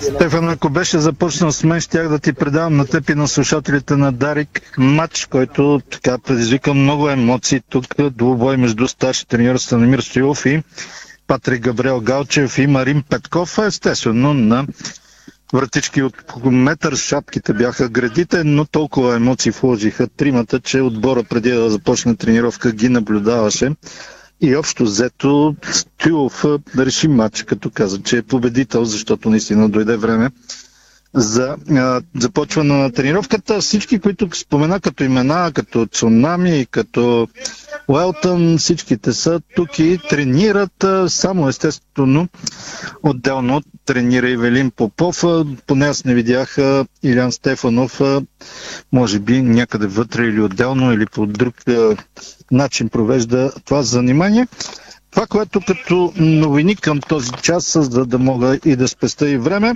[0.00, 3.96] Стефан, ако беше започнал с мен, щях да ти предавам на теб и на слушателите
[3.96, 7.84] на Дарик матч, който така предизвика много емоции тук.
[8.10, 10.62] Двубой между старши треньор Станимир Стоилов и
[11.26, 13.58] Патрик Габриел Галчев и Марин Петков.
[13.58, 14.66] Естествено на
[15.52, 21.70] вратички от метър шапките бяха градите, но толкова емоции вложиха тримата, че отбора преди да
[21.70, 23.70] започне тренировка ги наблюдаваше.
[24.40, 26.44] И общо взето Стюлов
[26.78, 30.30] реши матч, като каза, че е победител, защото наистина дойде време
[31.14, 31.56] за
[32.20, 33.60] започване на тренировката.
[33.60, 37.28] Всички, които спомена като имена, като Цунами, като
[37.88, 40.84] Уелтън, всичките са тук и тренират.
[41.08, 42.28] Само естествено,
[43.02, 45.24] отделно тренира и Попов.
[45.66, 46.56] Поне аз не видях
[47.02, 48.00] Илян Стефанов,
[48.92, 51.54] може би някъде вътре или отделно, или по друг
[52.50, 54.46] начин провежда това занимание.
[55.10, 59.74] Това, което като новини към този час, за да мога и да спеста и време,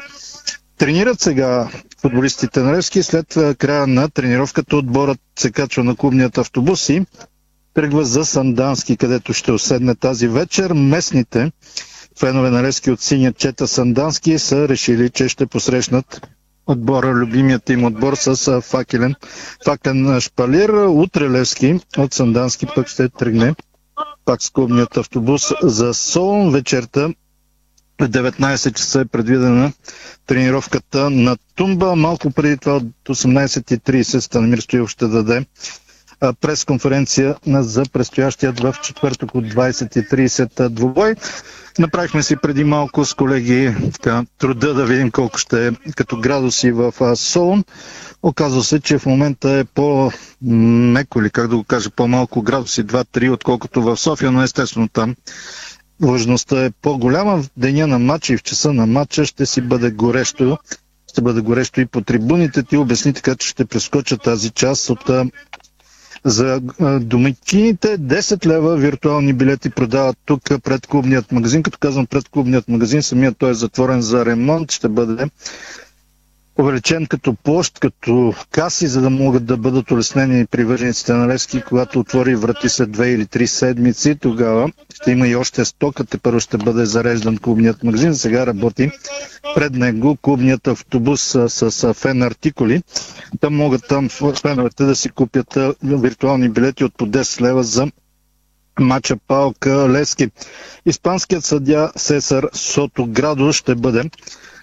[0.78, 1.68] Тренират сега
[2.00, 3.02] футболистите на Левски.
[3.02, 7.06] След края на тренировката отборът се качва на клубният автобус и
[7.74, 10.72] тръгва за Сандански, където ще оседне тази вечер.
[10.72, 11.52] Местните
[12.18, 16.28] фенове на Левски от синя чета Сандански са решили, че ще посрещнат
[16.66, 19.14] отбора, любимият им отбор с факелен,
[19.64, 20.68] факлен шпалир.
[20.70, 23.54] Утре Левски от Сандански пък ще тръгне
[24.24, 26.52] пак с клубният автобус за Солон.
[26.52, 27.08] Вечерта
[28.00, 29.72] 19 часа е предвидена
[30.26, 31.96] тренировката на Тумба.
[31.96, 35.46] Малко преди това от 18.30 Станамир Стоилов ще даде
[36.40, 41.14] пресконференция за предстоящият в четвъртък от 20.30 двубой.
[41.78, 46.70] Направихме си преди малко с колеги така, труда да видим колко ще е като градуси
[46.72, 47.64] в Солун.
[48.22, 53.32] Оказва се, че в момента е по-меко или как да го кажа, по-малко градуси 2-3,
[53.32, 55.14] отколкото в София, но естествено там
[56.00, 57.42] влажността е по-голяма.
[57.42, 60.58] В деня на матча и в часа на матча ще си бъде горещо.
[61.08, 62.62] Ще бъде горещо и по трибуните.
[62.62, 65.10] Ти обясни така, че ще прескоча тази част от
[66.24, 66.60] за
[67.00, 71.62] домакините 10 лева виртуални билети продават тук пред клубният магазин.
[71.62, 74.72] Като казвам пред клубният магазин, самият той е затворен за ремонт.
[74.72, 75.24] Ще бъде
[76.58, 82.00] увеличен като площ, като каси, за да могат да бъдат улеснени привържениците на Левски, когато
[82.00, 84.14] отвори врати след две или три седмици.
[84.14, 88.14] Тогава ще има и още стока, те първо ще бъде зареждан клубният магазин.
[88.14, 88.90] Сега работи
[89.54, 92.82] пред него клубният автобус с, с, фен артикули.
[93.40, 97.86] Там могат там феновете да си купят виртуални билети от по 10 лева за
[98.80, 100.30] матча Палка Лески.
[100.86, 104.10] Испанският съдя Сесар Сото Градо ще бъде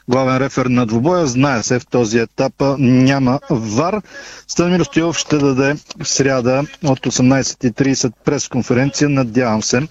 [0.07, 1.27] главен рефер на двубоя.
[1.27, 4.01] Знае се в този етап няма ВАР.
[4.47, 9.09] Станимир Стоилов ще даде сряда от 18.30 пресконференция.
[9.09, 9.87] Надявам се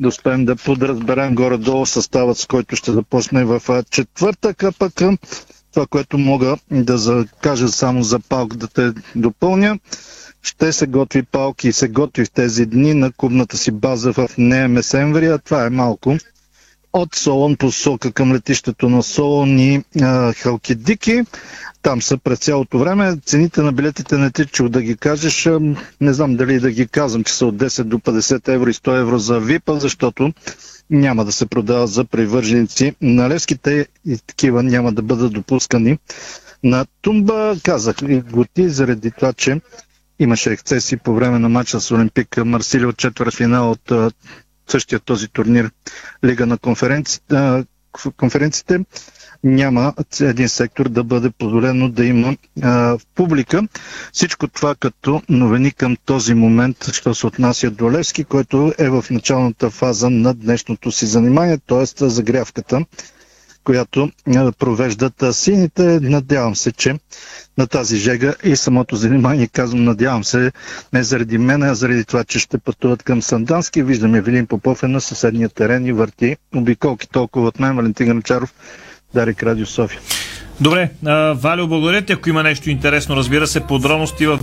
[0.00, 4.92] да успеем да подразберем горе-долу съставът, с който ще започне в четвъртък, а пък
[5.72, 6.96] това, което мога да
[7.40, 9.78] кажа само за палк да те допълня.
[10.42, 14.28] Ще се готви палки и се готви в тези дни на клубната си база в
[14.38, 15.38] Неемесенврия.
[15.38, 16.16] Това е малко
[16.92, 21.20] от Солон посока към летището на Солон и а, Халкидики.
[21.82, 23.16] Там са през цялото време.
[23.16, 25.48] Цените на билетите не ти чух да ги кажеш.
[26.00, 29.00] Не знам дали да ги казвам, че са от 10 до 50 евро и 100
[29.00, 30.32] евро за ВИПа, защото
[30.90, 35.98] няма да се продават за привърженици на Левските и такива няма да бъдат допускани
[36.64, 37.54] на Тумба.
[37.62, 39.60] Казах и готи заради това, че
[40.22, 43.92] имаше ексцеси по време на матча с Олимпик Марсили от четвърт финал от
[44.68, 45.70] същия този турнир
[46.24, 47.20] Лига на конференци,
[48.10, 48.80] конференциите
[49.44, 53.62] няма един сектор да бъде позволено да има а, публика.
[54.12, 59.04] Всичко това като новини към този момент, що се отнася до Левски, който е в
[59.10, 61.84] началната фаза на днешното си занимание, т.е.
[62.00, 62.84] загрявката
[63.64, 64.10] която
[64.52, 65.82] провеждат сините.
[66.00, 66.94] Надявам се, че
[67.58, 70.52] на тази жега и самото занимание, казвам, надявам се,
[70.92, 73.82] не заради мен, а заради това, че ще пътуват към Сандански.
[73.82, 78.54] Виждаме Велин Попов е на съседния терен и върти обиколки толкова от мен, Валентин Гранчаров,
[79.14, 80.00] Дарик Радио София.
[80.60, 80.90] Добре,
[81.34, 82.12] Валио, благодаря ти.
[82.12, 84.38] Ако има нещо интересно, разбира се, подробности в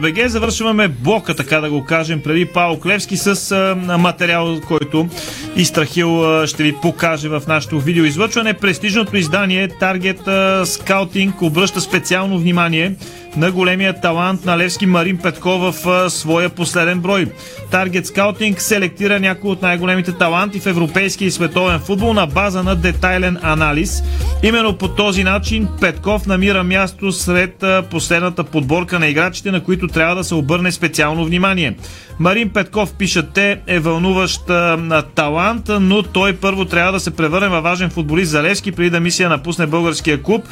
[0.00, 0.28] БГ.
[0.28, 5.08] Завършваме блока, така да го кажем, преди Пао Клевски с а, материал, който
[5.56, 8.54] и Страхил а, ще ви покаже в нашото видеоизлъчване.
[8.54, 10.24] Престижното издание Target
[10.64, 12.94] Scouting обръща специално внимание
[13.36, 17.26] на големия талант на Левски Марин Петков в своя последен брой.
[17.72, 22.76] Target Scouting селектира някои от най-големите таланти в европейския и световен футбол на база на
[22.76, 24.02] детайлен анализ.
[24.42, 30.14] Именно по този начин Петков намира място сред последната подборка на играчите, на които трябва
[30.14, 31.76] да се обърне специално внимание.
[32.18, 37.48] Марин Петков, пишат те, е вълнуващ а, талант, но той първо трябва да се превърне
[37.48, 40.44] във важен футболист за Левски, преди да мисия напусне българския клуб.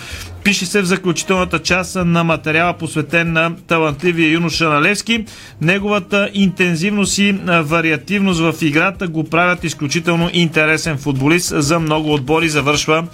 [0.45, 5.25] Пише се в заключителната част на материала, посветен на талантливия юноша на Левски.
[5.61, 12.49] Неговата интензивност и вариативност в играта го правят изключително интересен футболист за много отбори.
[12.49, 13.05] Завършва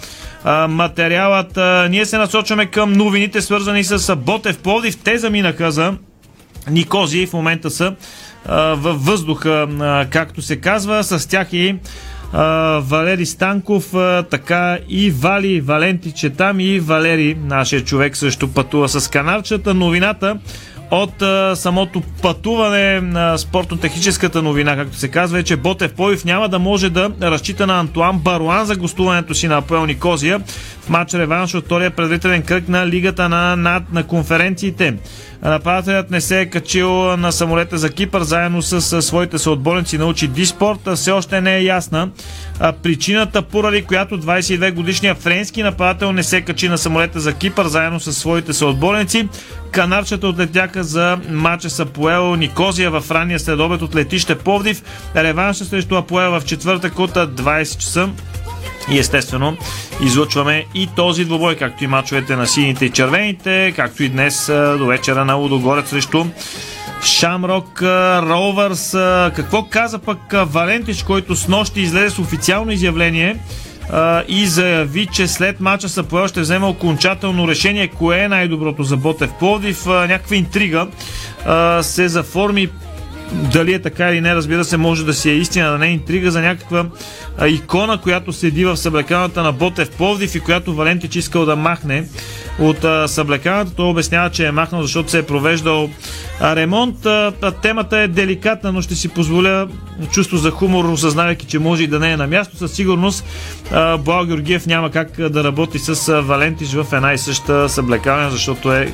[0.69, 1.59] материалът.
[1.89, 4.97] Ние се насочваме към новините, свързани с Ботев Пловдив.
[4.97, 5.93] Те заминаха за
[6.69, 7.95] Никози в момента са
[8.75, 9.67] във въздуха,
[10.09, 11.03] както се казва.
[11.03, 11.75] С тях и
[12.81, 13.91] Валери Станков,
[14.29, 19.73] така и Вали Валентич е там и Валери, нашия човек, също пътува с канарчета.
[19.73, 20.37] Новината
[20.91, 26.49] от а, самото пътуване на спортно-техническата новина, както се казва, е, че Ботев Поев няма
[26.49, 30.39] да може да разчита на Антуан Баруан за гостуването си на Апоел Никозия
[30.81, 34.93] в матч реванш от втория предварителен кръг на Лигата на, на, на конференциите.
[35.43, 40.89] Нападателят не се е качил на самолета за Кипър заедно с своите съотборници научи Диспорт.
[40.95, 42.09] Все още не е ясна
[42.83, 47.99] причината, поради която 22 годишният френски нападател не се качи на самолета за Кипър заедно
[47.99, 49.27] с своите съотборници.
[49.71, 54.83] Канарчета отлетяха за матча с Апоел Никозия в ранния следобед от летище Повдив.
[55.15, 58.09] Реванша срещу Апоел в четвъртък от 20 часа.
[58.89, 59.57] И естествено,
[60.03, 64.45] излъчваме и този двобой, както и мачовете на сините и червените, както и днес
[64.77, 66.25] до вечера на Лудогорец срещу
[67.03, 67.81] Шамрок
[68.21, 68.91] Ровърс.
[69.35, 73.37] Какво каза пък Валентич, който с нощи излезе с официално изявление
[74.27, 79.31] и заяви, че след мача Сапоел ще взема окончателно решение кое е най-доброто за Ботев
[79.39, 79.85] Пловдив.
[79.85, 80.87] Някаква интрига
[81.81, 82.69] се заформи
[83.31, 85.91] дали е така или не, разбира се, може да си е истина, да не е
[85.91, 86.85] интрига за някаква
[87.37, 92.05] а, икона, която седи в съблеканата на Ботев Пловдив и която Валентич искал да махне
[92.59, 93.71] от а, съблеканата.
[93.75, 95.89] Той обяснява, че е махнал, защото се е провеждал
[96.39, 97.05] а, ремонт.
[97.05, 99.67] А, а, темата е деликатна, но ще си позволя
[100.11, 102.57] чувство за хумор, осъзнавайки, че може и да не е на място.
[102.57, 103.25] Със сигурност
[103.71, 108.73] а, Георгиев няма как да работи с а, Валентич в една и съща съблекалня, защото
[108.73, 108.93] е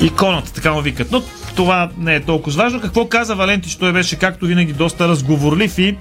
[0.00, 1.12] иконата, така му викат.
[1.12, 1.22] Но
[1.56, 2.80] това не е толкова важно.
[2.80, 3.76] Какво каза Валентич?
[3.76, 5.96] Той беше, както винаги, доста разговорлив и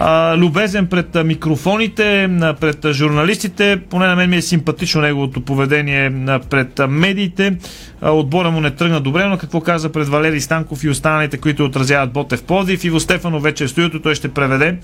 [0.00, 2.30] а, любезен пред микрофоните,
[2.60, 3.80] пред журналистите.
[3.90, 6.12] Поне на мен ми е симпатично неговото поведение
[6.50, 7.56] пред медиите.
[8.02, 12.12] Отбора му не тръгна добре, но какво каза пред Валери Станков и останалите, които отразяват
[12.12, 12.84] Ботев Пловдив.
[12.84, 14.76] Иво Стефанов вече е в студиото, той ще преведе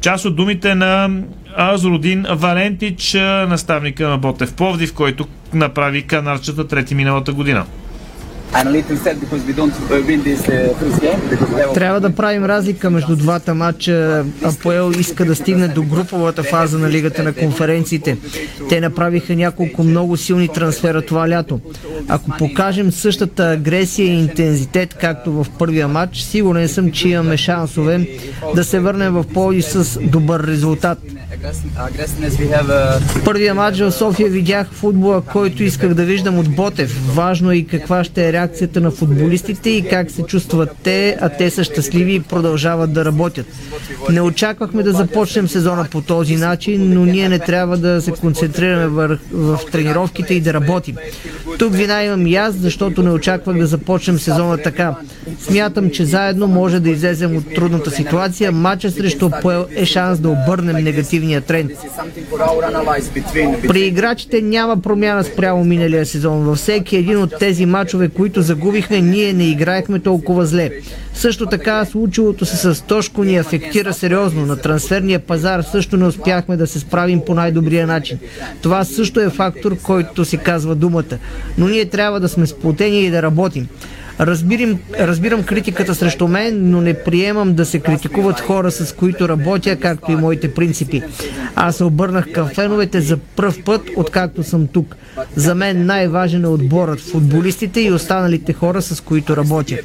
[0.00, 1.10] част от думите на
[1.58, 3.14] Азродин Валентич,
[3.48, 7.64] наставника на Ботев Пловдив, който направи канарчата трети миналата година.
[11.74, 14.24] Трябва да правим разлика между двата матча.
[14.42, 18.16] Апоел иска да стигне до груповата фаза на Лигата на конференциите.
[18.68, 21.60] Те направиха няколко много силни трансфера това лято.
[22.08, 28.06] Ако покажем същата агресия и интензитет, както в първия матч, сигурен съм, че имаме шансове
[28.54, 30.98] да се върнем в Пловдив с добър резултат.
[33.24, 37.14] Първия матч в София видях футбола, който исках да виждам от Ботев.
[37.14, 41.28] Важно е и каква ще е реакцията на футболистите и как се чувстват те, а
[41.28, 43.46] те са щастливи и продължават да работят.
[44.10, 48.86] Не очаквахме да започнем сезона по този начин, но ние не трябва да се концентрираме
[48.86, 50.96] в, в тренировките и да работим.
[51.58, 54.94] Тук вина имам и аз, защото не очаквах да започнем сезона така.
[55.40, 58.52] Смятам, че заедно може да излезем от трудната ситуация.
[58.52, 61.70] Матча срещу Поел е шанс да обърнем негативния тренд.
[63.68, 66.44] При играчите няма промяна спрямо миналия сезон.
[66.44, 70.70] Във всеки един от тези матчове, които загубихме, ние не играехме толкова зле.
[71.14, 74.46] Също така случилото се с Тошко ни афектира сериозно.
[74.46, 78.18] На трансферния пазар също не успяхме да се справим по най-добрия начин.
[78.62, 81.18] Това също е фактор, който си казва думата.
[81.58, 83.68] Но ние трябва да сме сплотени и да работим.
[84.20, 89.76] Разбирам, разбирам критиката срещу мен, но не приемам да се критикуват хора, с които работя,
[89.76, 91.02] както и моите принципи.
[91.56, 94.96] Аз се обърнах към феновете за пръв път, откакто съм тук.
[95.36, 99.76] За мен най-важен е отборът, футболистите и останалите хора, с които работя.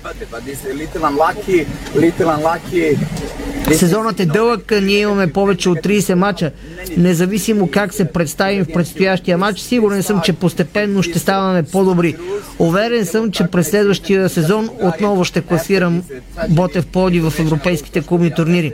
[3.71, 6.51] Сезонът е дълъг, ние имаме повече от 30 мача.
[6.97, 12.15] Независимо как се представим в предстоящия матч, сигурен съм, че постепенно ще ставаме по-добри.
[12.59, 16.03] Уверен съм, че през следващия сезон отново ще класирам
[16.49, 18.73] Ботев Поди в европейските клубни турнири.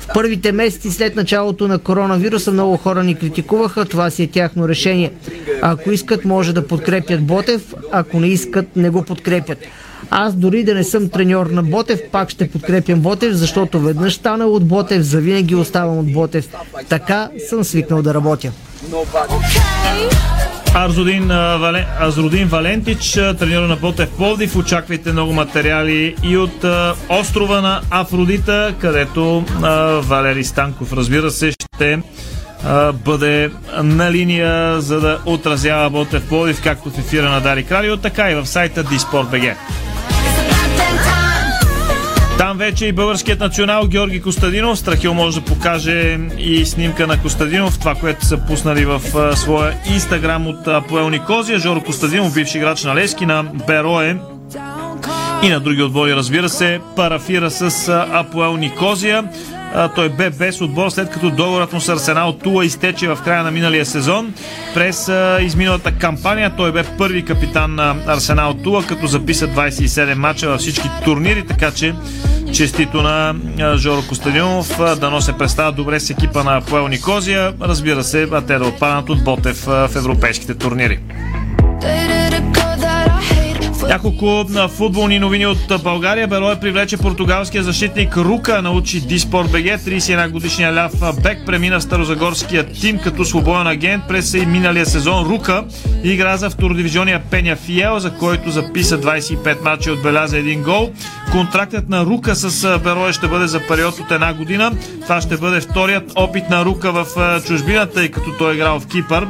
[0.00, 4.68] В първите месеци след началото на коронавируса много хора ни критикуваха, това си е тяхно
[4.68, 5.12] решение.
[5.62, 9.58] Ако искат, може да подкрепят Ботев, ако не искат, не го подкрепят.
[10.10, 14.54] Аз дори да не съм треньор на Ботев, пак ще подкрепям Ботев, защото веднъж станал
[14.54, 16.48] от Ботев, завинаги оставам от Ботев.
[16.88, 18.52] Така съм свикнал да работя.
[20.74, 24.56] Арзудин, Вален, Азрудин Валентич, треньор на Ботев Пловдив.
[24.56, 26.64] Очаквайте много материали и от
[27.08, 32.02] острова на Афродита, където а, Валери Станков, разбира се, ще
[33.04, 33.50] бъде
[33.82, 38.34] на линия, за да отразява Ботев Пловдив, както в ефира на Дарик Радио, така и
[38.34, 39.56] в сайта Диспорт.бг.
[42.42, 44.78] Там вече и българският национал Георги Костадинов.
[44.78, 49.74] Страхил може да покаже и снимка на Костадинов, това, което са пуснали в а, своя
[49.94, 51.58] инстаграм от а, Поел Никозия.
[51.58, 54.16] Жоро Костадинов, бивши играч на Лески, на Берое
[55.42, 59.24] и на други отбори, разбира се, парафира с Апоел Никозия.
[59.94, 63.50] Той бе без отбор, след като договорът му с Арсенал Тула изтече в края на
[63.50, 64.34] миналия сезон.
[64.74, 65.10] През
[65.40, 70.88] изминалата кампания той бе първи капитан на Арсенал Тула, като записа 27 мача във всички
[71.04, 71.94] турнири, така че
[72.52, 73.34] честито на
[73.76, 74.80] Жоро Костадинов.
[75.00, 77.52] Дано се представя добре с екипа на Поел Никозия.
[77.60, 81.00] Разбира се, а те да отпаднат от Ботев в европейските турнири.
[83.92, 86.28] Няколко на футболни новини от България.
[86.28, 89.64] Берое привлече португалския защитник Рука, научи Диспорт БГ.
[89.64, 95.26] 31 годишния ляв Бек премина в Старозагорския тим като свободен агент през миналия сезон.
[95.26, 95.64] Рука
[96.04, 100.90] игра за втородивизионния Пеня Фиел, за който записа 25 мача и отбеляза един гол.
[101.32, 104.72] Контрактът на Рука с Берое ще бъде за период от една година.
[105.02, 107.06] Това ще бъде вторият опит на Рука в
[107.46, 109.26] чужбина, тъй като той е играл в Кипър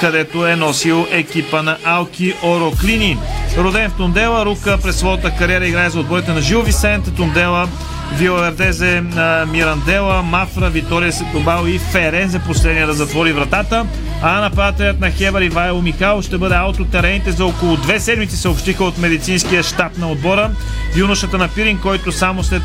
[0.00, 3.18] където е носил екипа на Алки Ороклини.
[3.58, 7.68] Роден в Тундела, Рука през своята кариера играе за отборите на Жил Висент, Тундела,
[8.12, 9.02] Виовердезе,
[9.46, 13.86] Мирандела, Мафра, Витория Сетобал и Ферензе последния да затвори вратата.
[14.22, 18.00] А нападателят на Хебър и Вайло Михал ще бъде аут от терените за около две
[18.00, 20.50] седмици, съобщиха от медицинския щаб на отбора.
[20.96, 22.62] Юношата на Пирин, който само след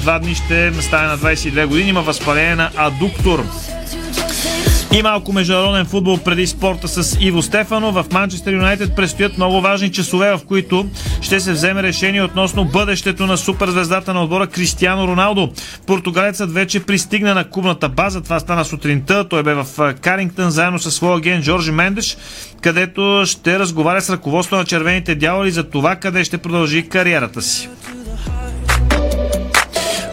[0.00, 3.44] два дни ще стане на 22 години, има възпаление на адуктор.
[4.94, 7.92] И малко международен футбол преди спорта с Иво Стефано.
[7.92, 10.86] В Манчестър Юнайтед предстоят много важни часове, в които
[11.22, 15.52] ще се вземе решение относно бъдещето на суперзвездата на отбора Кристиано Роналдо.
[15.86, 18.20] Португалецът вече пристигна на клубната база.
[18.20, 19.28] Това стана сутринта.
[19.28, 22.16] Той бе в Карингтън заедно с своя агент Джорджи Мендеш,
[22.60, 27.68] където ще разговаря с ръководство на червените дяволи за това къде ще продължи кариерата си.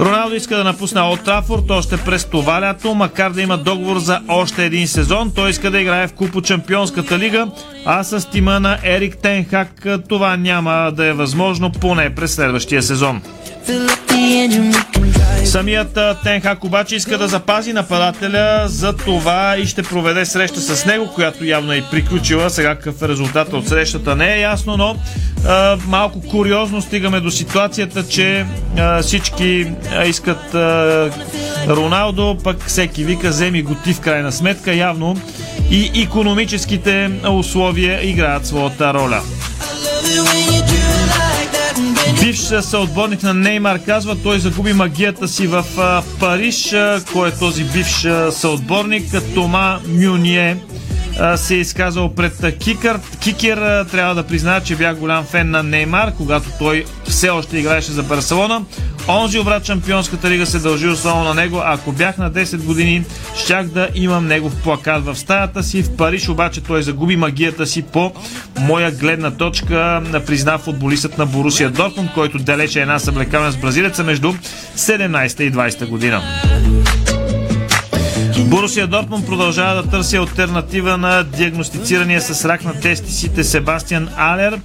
[0.02, 4.20] Роналдо иска да напусне Олд Трафорд още през това лято, макар да има договор за
[4.28, 5.32] още един сезон.
[5.36, 7.48] Той иска да играе в Купо Чемпионската лига,
[7.86, 13.22] а с тима на Ерик Тенхак това няма да е възможно поне през следващия сезон.
[15.46, 21.14] Самият Тенхак обаче иска да запази нападателя, за това и ще проведе среща с него,
[21.14, 22.50] която явно е приключила.
[22.50, 24.96] Сега какъв е резултат от срещата не е ясно, но
[25.48, 28.46] а, малко куриозно стигаме до ситуацията, че
[28.78, 29.68] а, всички
[30.06, 31.10] искат а,
[31.68, 34.74] Роналдо, пък всеки вика, вземи го ти в крайна сметка.
[34.74, 35.18] Явно
[35.72, 39.22] и економическите условия играят своята роля.
[42.22, 45.66] Бивш съотборник на Неймар казва, той загуби магията си в
[46.20, 46.76] Париж.
[47.14, 49.04] Кой е този бивш съотборник?
[49.36, 50.58] Тома Мюние
[51.36, 53.00] се е изказал пред Кикър.
[53.20, 57.92] Кикер трябва да призная, че бях голям фен на Неймар, когато той все още играеше
[57.92, 58.62] за Барселона.
[59.08, 61.62] Онзи обрат Шампионската лига се дължи основно на него.
[61.66, 63.04] Ако бях на 10 години,
[63.36, 65.84] щях да имам негов плакат в стаята си.
[65.84, 68.12] В Париж обаче той загуби магията си по
[68.60, 74.34] моя гледна точка, призна футболистът на Борусия Дортмунд, който далече една съблекаване с бразилеца между
[74.78, 76.22] 17 и 20 година.
[78.46, 84.60] Борусия Дортмунд продължава да търси альтернатива на диагностицирания с рак на тестисите Себастиан Алер.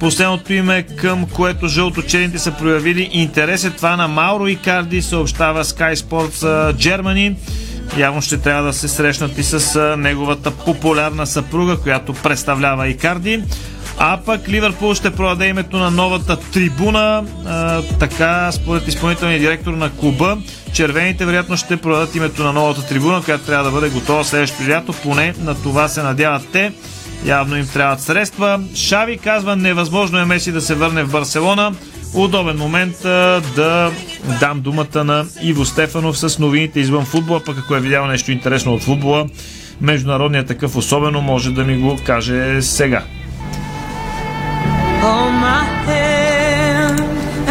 [0.00, 5.94] Последното име, към което жълточените са проявили интерес е това на Мауро Икарди, съобщава Sky
[5.94, 7.34] Sports Germany.
[7.98, 13.42] Явно ще трябва да се срещнат и с неговата популярна съпруга, която представлява Икарди.
[14.00, 17.24] А пък Ливърпул ще продаде името на новата трибуна.
[17.46, 20.38] А, така, според изпълнителния директор на клуба,
[20.72, 24.94] червените вероятно ще продадат името на новата трибуна, която трябва да бъде готова следващото лято.
[25.02, 26.72] Поне на това се надяват те.
[27.24, 28.60] Явно им трябват средства.
[28.74, 31.72] Шави казва, невъзможно е Меси да се върне в Барселона.
[32.14, 33.92] Удобен момент а, да
[34.40, 38.74] дам думата на Иво Стефанов с новините извън футбола, пък ако е видял нещо интересно
[38.74, 39.26] от футбола,
[39.80, 43.02] международният такъв особено може да ми го каже сега.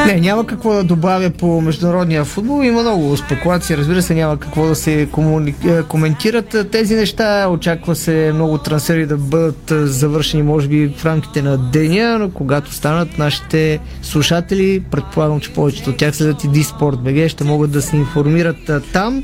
[0.08, 2.64] Не, няма какво да добавя по международния футбол.
[2.64, 5.55] Има много спекулации, разбира се, няма какво да се комуни...
[5.66, 7.47] Е, коментират тези неща.
[7.49, 12.74] Очаква се много трансфери да бъдат завършени, може би, в рамките на деня, но когато
[12.74, 17.82] станат нашите слушатели, предполагам, че повечето от тях следят и Диспорт БГ, ще могат да
[17.82, 19.24] се информират там.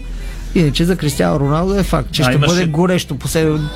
[0.55, 2.53] Иначе за Кристиано Роналдо е факт, че а, ще имаше...
[2.53, 3.17] бъде горещо.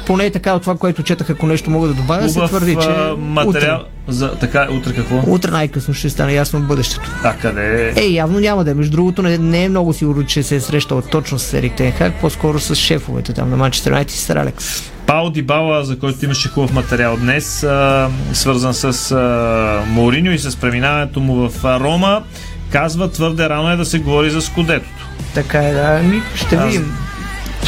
[0.05, 3.75] Поне така от това, което четах, ако нещо мога да добавя, се твърди, че материал...
[3.75, 3.87] утре.
[4.07, 5.23] За, така, утре какво?
[5.27, 7.11] Утре най-късно ще стане ясно бъдещето.
[7.23, 8.01] А къде е?
[8.01, 8.73] Е, явно няма да е.
[8.73, 12.13] Между другото, не, не е много сигурно, че се е срещал точно с Ерик Тенхак,
[12.21, 14.91] по-скоро с шефовете там на Манчестър Юнайтед и с Алекс.
[15.05, 20.55] Пао Дибала, за който имаше хубав материал днес, а, свързан с а, Мауриньо и с
[20.55, 22.23] преминаването му в а, Рома,
[22.69, 24.96] казва твърде рано е да се говори за Скудетото.
[25.33, 26.03] Така е, да.
[26.03, 26.93] Ми, ще видим.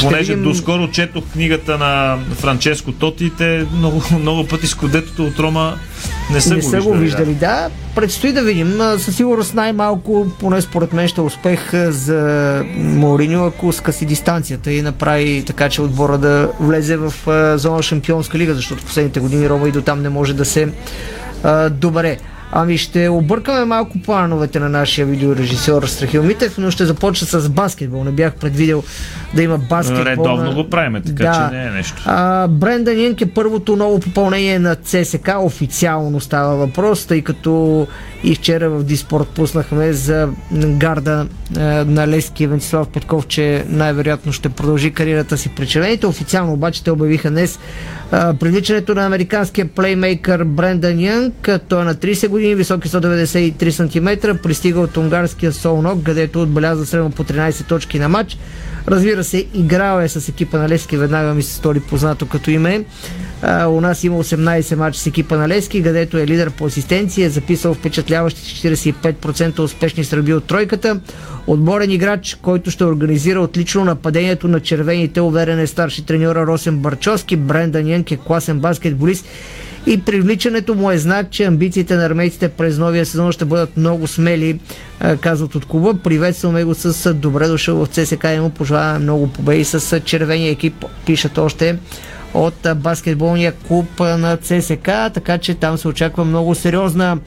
[0.00, 0.50] Понеже видим...
[0.50, 5.78] доскоро четох книгата на Франческо Тоти, те много, много пъти с кодетото от Рома
[6.32, 7.34] не са, не го, са виждали, го виждали.
[7.34, 7.46] Да.
[7.46, 8.78] да, предстои да видим.
[8.98, 14.82] Със сигурност най-малко, поне според мен, ще е успех за Мориньо, ако скъси дистанцията и
[14.82, 17.12] направи така, че отбора да влезе в
[17.58, 20.68] зона Шампионска лига, защото последните години Рома и до там не може да се
[21.42, 22.18] а, добре.
[22.52, 28.04] Ами ще объркаме малко плановете на нашия видеорежисьор Страхил Митев, но ще започна с баскетбол.
[28.04, 28.82] Не бях предвидел
[29.34, 30.04] да има баскетбол.
[30.04, 31.32] Редовно го правиме, така да.
[31.32, 32.02] че не е нещо.
[32.06, 35.30] А, Брендан Янк е първото ново попълнение на ЦСК.
[35.38, 37.86] Официално става въпрос, тъй като
[38.24, 41.26] и вчера в Диспорт пуснахме за гарда
[41.56, 46.06] а, на Лески Венцислав Петков, че най-вероятно ще продължи кариерата си при червените.
[46.06, 47.58] Официално обаче те обявиха днес
[48.10, 54.80] привличането на американския плеймейкър Брендан Янг, той е на 30 години, високи 193 см, пристига
[54.80, 58.38] от унгарския Солнок, където отбеляза средно по 13 точки на матч.
[58.88, 62.84] Разбира се, играл е с екипа на Лески, веднага ми се стори познато като име.
[63.68, 67.30] У нас има 18 матча с екипа на Лески, където е лидер по асистенция, е
[67.30, 71.00] записал впечатляващи 45% успешни стрелби от тройката.
[71.46, 77.36] Отборен играч, който ще организира отлично нападението на червените, уверен е старши треньора Росен Барчовски.
[77.36, 79.26] Брендан Янк е класен баскетболист
[79.86, 84.06] и привличането му е знак, че амбициите на армейците през новия сезон ще бъдат много
[84.06, 84.60] смели,
[85.20, 85.94] казват от клуба.
[85.94, 90.84] Приветстваме го с добре дошъл в ЦСК и му пожелаваме много победи с червения екип,
[91.06, 91.78] пишат още
[92.34, 97.18] от баскетболния клуб на ЦСК, така че там се очаква много сериозна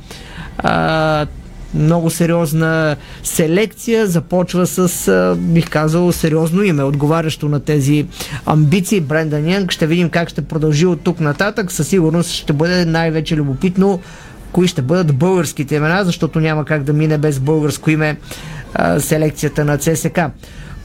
[0.58, 1.26] а,
[1.74, 8.06] много сериозна селекция, започва с, бих казал, сериозно име, отговарящо на тези
[8.45, 9.01] амбиции.
[9.01, 11.72] Брендан Янг, ще видим как ще продължи от тук нататък.
[11.72, 13.99] Със сигурност ще бъде най-вече любопитно
[14.51, 18.18] кои ще бъдат българските имена, защото няма как да мине без българско име
[18.74, 20.20] а, селекцията на ЦСК.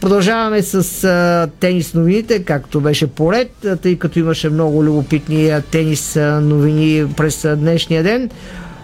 [0.00, 7.06] Продължаваме с а, тенис новините, както беше поред, тъй като имаше много любопитни тенис новини
[7.16, 8.30] през днешния ден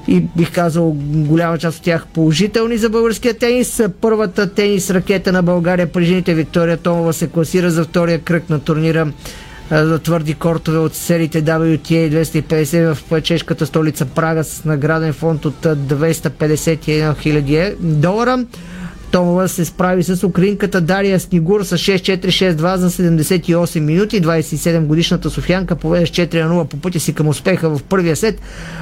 [0.09, 3.83] и бих казал голяма част от тях положителни за българския тенис.
[4.01, 8.61] Първата тенис ракета на България при жените Виктория Томова се класира за втория кръг на
[8.61, 9.13] турнира
[9.71, 15.67] за твърди кортове от сериите WTA 250 в чешката столица Прага с награден фонд от
[15.67, 18.45] а, 251 000 долара.
[19.15, 24.23] Томова се справи с украинката Дария Снигур с 6-4-6-2 за 78 минути.
[24.23, 28.17] 27 годишната Софянка поведе с 4 на 0 по пътя си към успеха в първия
[28.17, 28.41] сет,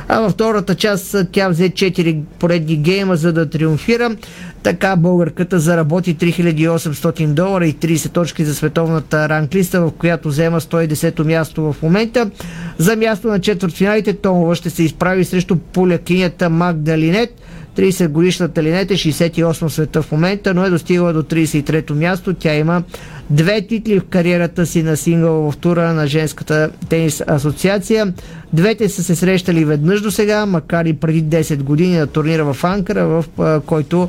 [0.08, 4.16] а във втората част тя взе 4 поредни гейма за да триумфира.
[4.62, 11.24] Така българката заработи 3800 долара и 30 точки за световната ранглиста, в която взема 110
[11.24, 12.30] място в момента.
[12.78, 17.30] За място на четвъртфиналите Томова ще се изправи срещу полякинята Магдалинет.
[17.76, 22.34] 30 годишната Линет е 68 света в момента, но е достигала до 33-то място.
[22.34, 22.82] Тя има
[23.30, 28.12] две титли в кариерата си на сингъл в тура на Женската тенис асоциация.
[28.52, 32.64] Двете са се срещали веднъж до сега, макар и преди 10 години на турнира в
[32.64, 33.24] Анкара, в
[33.66, 34.08] който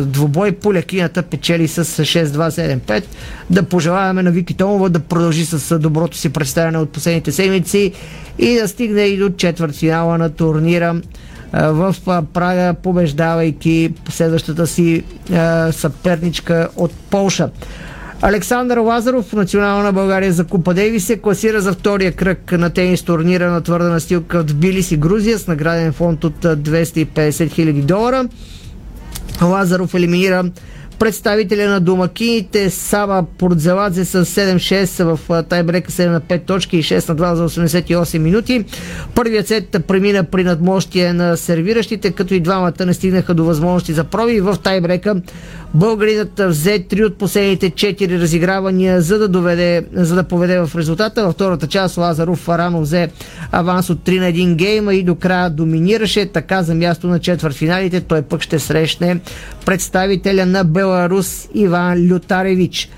[0.00, 3.04] двубой полякината печели с 6-2-7-5.
[3.50, 7.92] Да пожелаваме на Вики Томова да продължи с доброто си представяне от последните седмици
[8.38, 11.00] и да стигне и до четвърт финала на турнира
[11.52, 11.94] в
[12.32, 15.04] Прага, побеждавайки следващата си
[15.70, 17.50] съперничка от Полша.
[18.24, 23.50] Александър Лазаров, национална България за Купа Дейви се класира за втория кръг на тенис турнира
[23.50, 28.28] на твърда настилка в Тбилис и Грузия с награден фонд от 250 000 долара.
[29.42, 30.44] Лазаров елиминира
[31.02, 37.08] представителя на домакините Сава Пордзеладзе с 7-6 в тайбрека 7 на 5 точки и 6
[37.08, 38.64] на 2 за 88 минути.
[39.14, 44.04] Първият сет премина при надмощие на сервиращите, като и двамата не стигнаха до възможности за
[44.04, 44.40] проби.
[44.40, 45.16] В тайбрека
[45.74, 51.24] българинът взе три от последните четири разигравания, за да, доведе, за да поведе в резултата.
[51.24, 53.08] Във втората част Лазаров рано взе
[53.52, 56.26] аванс от 3 на 1 гейма и до края доминираше.
[56.26, 59.20] Така за място на четвъртфиналите той пък ще срещне
[59.66, 62.90] представителя на Беларус Иван Лютаревич.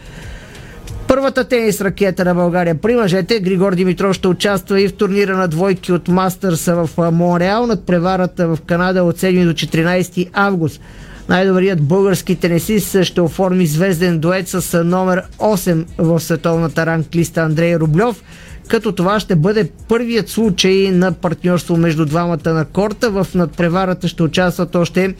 [1.08, 5.48] Първата тенис ракета на България при мъжете Григор Димитров ще участва и в турнира на
[5.48, 10.80] двойки от Мастърса в Монреал над преварата в Канада от 7 до 14 август.
[11.28, 18.22] Най-добрият български тенисист ще оформи звезден дует с номер 8 в световната ранглиста Андрей Рублев
[18.68, 23.10] като това ще бъде първият случай на партньорство между двамата на корта.
[23.10, 25.14] В надпреварата ще участват още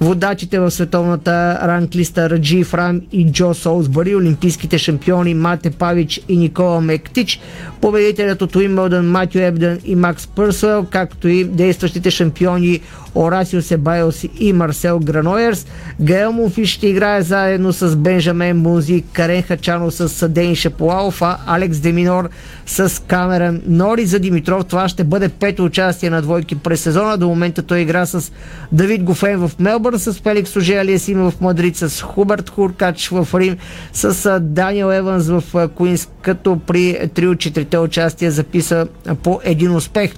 [0.00, 6.80] водачите в световната ранглиста Раджи Фрам и Джо Солсбъри, олимпийските шампиони Мате Павич и Никола
[6.80, 7.40] Мектич,
[7.80, 12.80] победителят от Уимбълдън Матю Ебдън и Макс Пърсуел, както и действащите шампиони
[13.14, 15.66] Орасио Себайос и Марсел Граноерс.
[16.00, 21.78] Гаел Мунфиш ще играе заедно с Бенжамен Мунзи, Карен Хачано с Дени Шаполалов, а Алекс
[21.78, 22.28] Деминор
[22.66, 24.06] с Камеран Нори.
[24.06, 27.16] За Димитров това ще бъде пето участие на двойки през сезона.
[27.16, 28.32] До момента той игра с
[28.72, 33.56] Давид Гофен в Мелбърн, с Феликс Оже Алиесим в Мадрид, с Хуберт Хуркач в Рим,
[33.92, 38.86] с Даниел Еванс в Куинс, като при три от четирите участия записа
[39.22, 40.12] по един успех.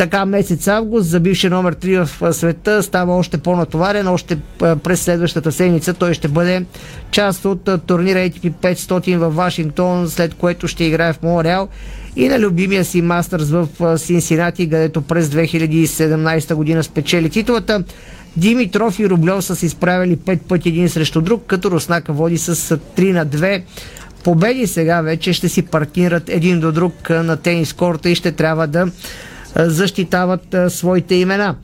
[0.00, 4.08] Така месец август за бивши номер 3 в света става още по-натоварен.
[4.08, 6.64] Още през следващата седмица той ще бъде
[7.10, 11.68] част от турнира ATP 500 в Вашингтон, след което ще играе в Монреал
[12.16, 17.84] и на любимия си Мастърс в Синсинати, където през 2017 година спечели титулата.
[18.36, 22.76] Димитров и Рублев са се изправили пет пъти един срещу друг, като Руснака води с
[22.76, 23.62] 3 на 2
[24.24, 28.66] победи сега вече ще си партнират един до друг на тенис корта и ще трябва
[28.66, 28.86] да
[29.56, 31.54] защитават своите имена.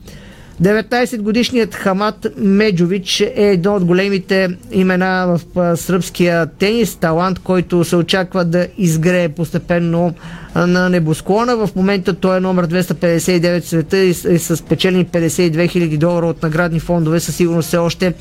[0.61, 8.45] 19-годишният Хамат Меджович е едно от големите имена в сръбския тенис, талант, който се очаква
[8.45, 10.13] да изгрее постепенно
[10.55, 11.55] на небосклона.
[11.55, 16.43] В момента той е номер 259 в света и с печелени 52 000 долара от
[16.43, 17.19] наградни фондове.
[17.19, 18.13] Със сигурност все още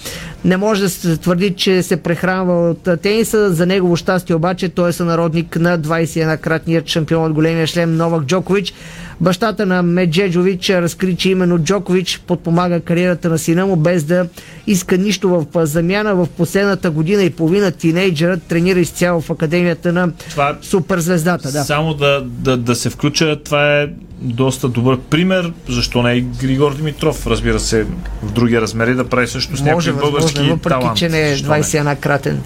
[0.46, 3.52] не може да се твърди, че се прехранва от тениса.
[3.52, 8.74] За негово щастие обаче той е сънародник на 21-кратният шампион от големия шлем Новак Джокович.
[9.20, 14.26] Бащата на Меджеджович разкри, че именно Джокович подпомага кариерата на сина му без да
[14.66, 16.14] иска нищо в замяна.
[16.14, 21.52] В последната година и половина тинейджерът тренира изцяло в академията на това, суперзвездата.
[21.52, 21.64] Да.
[21.64, 23.88] Само да, да, да се включа, това е
[24.20, 25.52] доста добър пример.
[25.68, 27.86] Защо не и Григор Димитров, разбира се,
[28.22, 30.96] в други размери да прави също с Може, някой български въпреки, талант.
[30.96, 31.62] че не е Защо не?
[31.62, 32.40] 21 кратен.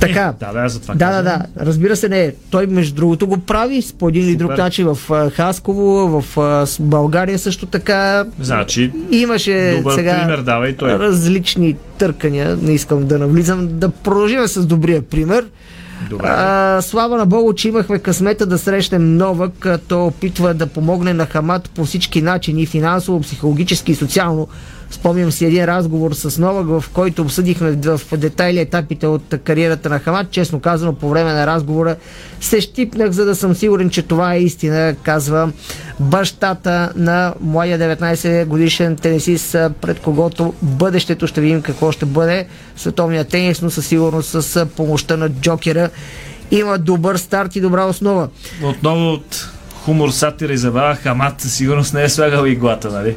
[0.00, 0.34] Така.
[0.40, 1.38] Е, да, да, за това Да, да, да.
[1.60, 2.34] Разбира се, не.
[2.50, 4.62] Той, между другото, го прави по един или друг Супер.
[4.62, 5.82] начин в Хасково,
[6.20, 6.38] в
[6.80, 8.24] България също така.
[8.40, 10.90] Значи, Имаше добър сега пример дава и той.
[10.90, 12.58] различни търкания.
[12.62, 13.68] Не искам да навлизам.
[13.70, 15.44] Да продължим с добрия пример.
[16.10, 16.26] Добре.
[16.28, 21.26] А, слава на Богу, че имахме късмета да срещнем Новак, като опитва да помогне на
[21.26, 24.48] Хамат по всички начини, финансово, психологически и социално.
[24.90, 29.98] Спомням си един разговор с Новак, в който обсъдихме в детайли етапите от кариерата на
[29.98, 30.30] Хамат.
[30.30, 31.96] Честно казано, по време на разговора
[32.40, 35.52] се щипнах, за да съм сигурен, че това е истина, казва
[36.00, 43.24] бащата на моя 19 годишен тенисист, пред когото бъдещето ще видим какво ще бъде световния
[43.24, 45.90] тенис, но със сигурност с помощта на Джокера
[46.50, 48.28] има добър старт и добра основа.
[48.62, 49.50] Отново от
[49.84, 53.16] хумор, сатира и забава, Хамат със сигурност не е слагал иглата, нали?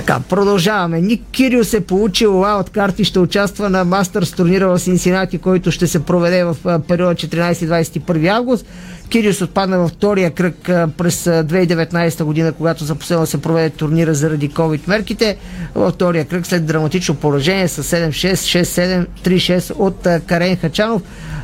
[0.00, 1.00] Така, продължаваме.
[1.00, 5.86] Ник Кирил се получи от карти, ще участва на Мастърс турнира в Синсинати, който ще
[5.86, 6.56] се проведе в
[6.88, 8.66] периода 14-21 август.
[9.08, 10.54] Кириус отпадна във втория кръг
[10.98, 15.36] през а, 2019 година, когато за последно се проведе турнира заради COVID мерките.
[15.74, 21.02] Във втория кръг след драматично поражение с 7-6, 6-7, 3-6 от Карен Хачанов.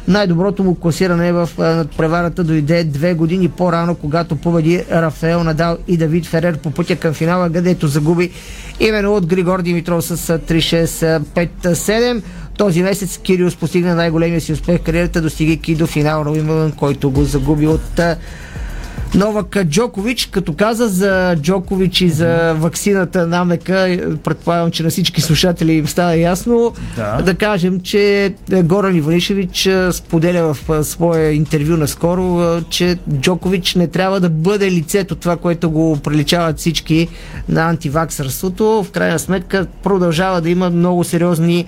[0.09, 5.97] Най-доброто му класиране в а, надпреварата дойде две години по-рано, когато победи Рафаел Надал и
[5.97, 8.31] Давид Ферер по пътя към финала, където загуби
[8.81, 12.23] именно от Григор Димитров с а, 3-6, 5-7.
[12.59, 17.25] Този месец Кириус постигна най-големия си успех в кариерата, достигайки до финал на който го
[17.25, 18.01] загуби от
[19.15, 25.21] Новак Джокович, като каза за Джокович и за ваксината на Амека, предполагам, че на всички
[25.21, 27.23] слушатели им става ясно, Да.
[27.23, 33.89] да кажем, че Горан Иванишевич а, споделя в а, своя интервю наскоро, че Джокович не
[33.89, 37.09] трябва да бъде лицето, това, което го приличават всички
[37.49, 38.85] на антиваксърството.
[38.85, 41.67] В крайна сметка продължава да има много сериозни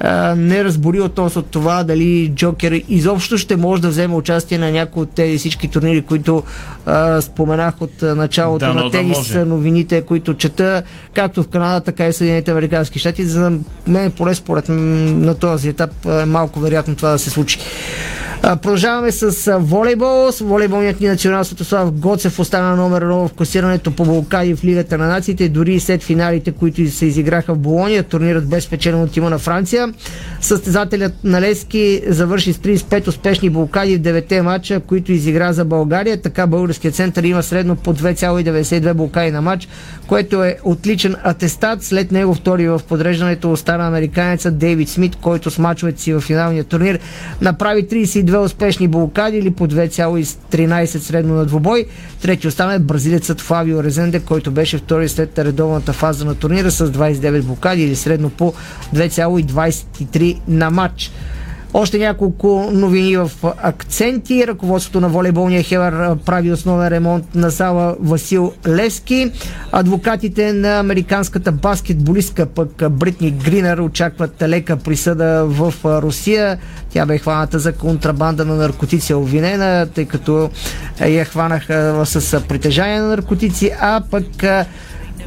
[0.00, 5.02] а, не разбори относно това дали Джокер изобщо ще може да вземе участие на някои
[5.02, 6.42] от тези всички турнири, които
[6.86, 9.44] а, споменах от началото Дано на да тенис, може.
[9.44, 10.82] новините, които чета,
[11.14, 13.24] както в Канада, така и в Съединените Американски щати.
[13.24, 13.52] За
[13.86, 17.58] мен, поне според на този етап, е малко вероятно това да се случи.
[18.42, 20.32] Продължаваме с волейбол.
[20.32, 24.98] С волейболният ни национал Светослав Гоцев остана номер 1 в класирането по Балкади в Лигата
[24.98, 28.02] на нациите, дори и след финалите, които се изиграха в Болония.
[28.02, 29.92] Турнирът бе спечелен от тима на Франция.
[30.40, 36.22] Състезателят на Лески завърши с 35 успешни блокади в 9 мача, които изигра за България.
[36.22, 39.68] Така българският център има средно по 2,92 блокади на матч,
[40.06, 41.82] което е отличен атестат.
[41.82, 46.64] След него втори в подреждането остана американецът Дейвид Смит, който с мачовете си в финалния
[46.64, 46.98] турнир
[47.40, 51.84] направи 32 успешни блокади или по 2,13 средно на двубой.
[52.22, 57.42] Трети остана бразилецът Флавио Резенде, който беше втори след редовната фаза на турнира с 29
[57.42, 58.54] блокади или средно по
[58.94, 61.10] 2,23 на матч.
[61.74, 63.30] Още няколко новини в
[63.62, 64.46] акценти.
[64.46, 69.32] Ръководството на волейболния Хевър прави основен ремонт на зала Васил Левски.
[69.72, 76.58] Адвокатите на американската баскетболистка пък Бритни Гринер очакват лека присъда в Русия.
[76.90, 80.50] Тя бе хваната за контрабанда на наркотици, обвинена, тъй като
[81.06, 84.26] я хванаха с притежание на наркотици, а пък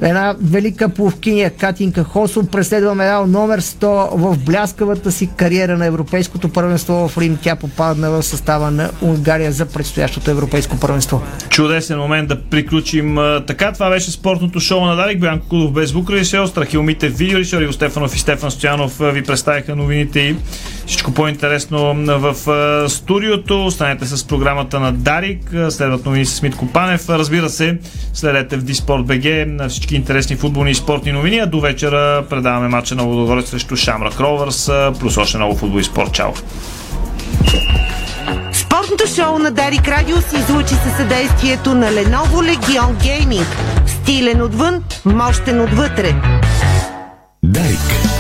[0.01, 6.49] Една велика пловкиня Катинка Хосо преследва медал номер 100 в бляскавата си кариера на Европейското
[6.49, 7.37] първенство в Рим.
[7.41, 11.21] Тя попадна в състава на Унгария за предстоящото Европейско първенство.
[11.49, 13.71] Чудесен момент да приключим така.
[13.73, 15.19] Това беше спортното шоу на Дарик.
[15.19, 19.75] Боян Кулов без звук режисьор, Страхил Митев, видеорежисьор, Иво Стефанов и Стефан Стоянов ви представиха
[19.75, 20.35] новините и
[20.91, 22.35] всичко по-интересно в
[22.89, 23.65] студиото.
[23.65, 25.53] Останете с програмата на Дарик.
[25.69, 27.09] Следват новини с Митко Панев.
[27.09, 27.77] Разбира се,
[28.13, 31.39] следете в Диспорт БГ на всички интересни футболни и спортни новини.
[31.39, 35.83] А до вечера предаваме матча на Лодогорец срещу Шамрак Ровърс, плюс още много футбол и
[35.83, 36.13] спорт.
[36.13, 36.31] Чао!
[38.53, 43.45] Спортното шоу на Дарик Радио се излучи със съдействието на Lenovo Legion Gaming.
[43.85, 46.15] Стилен отвън, мощен отвътре.
[47.43, 48.10] Дарик.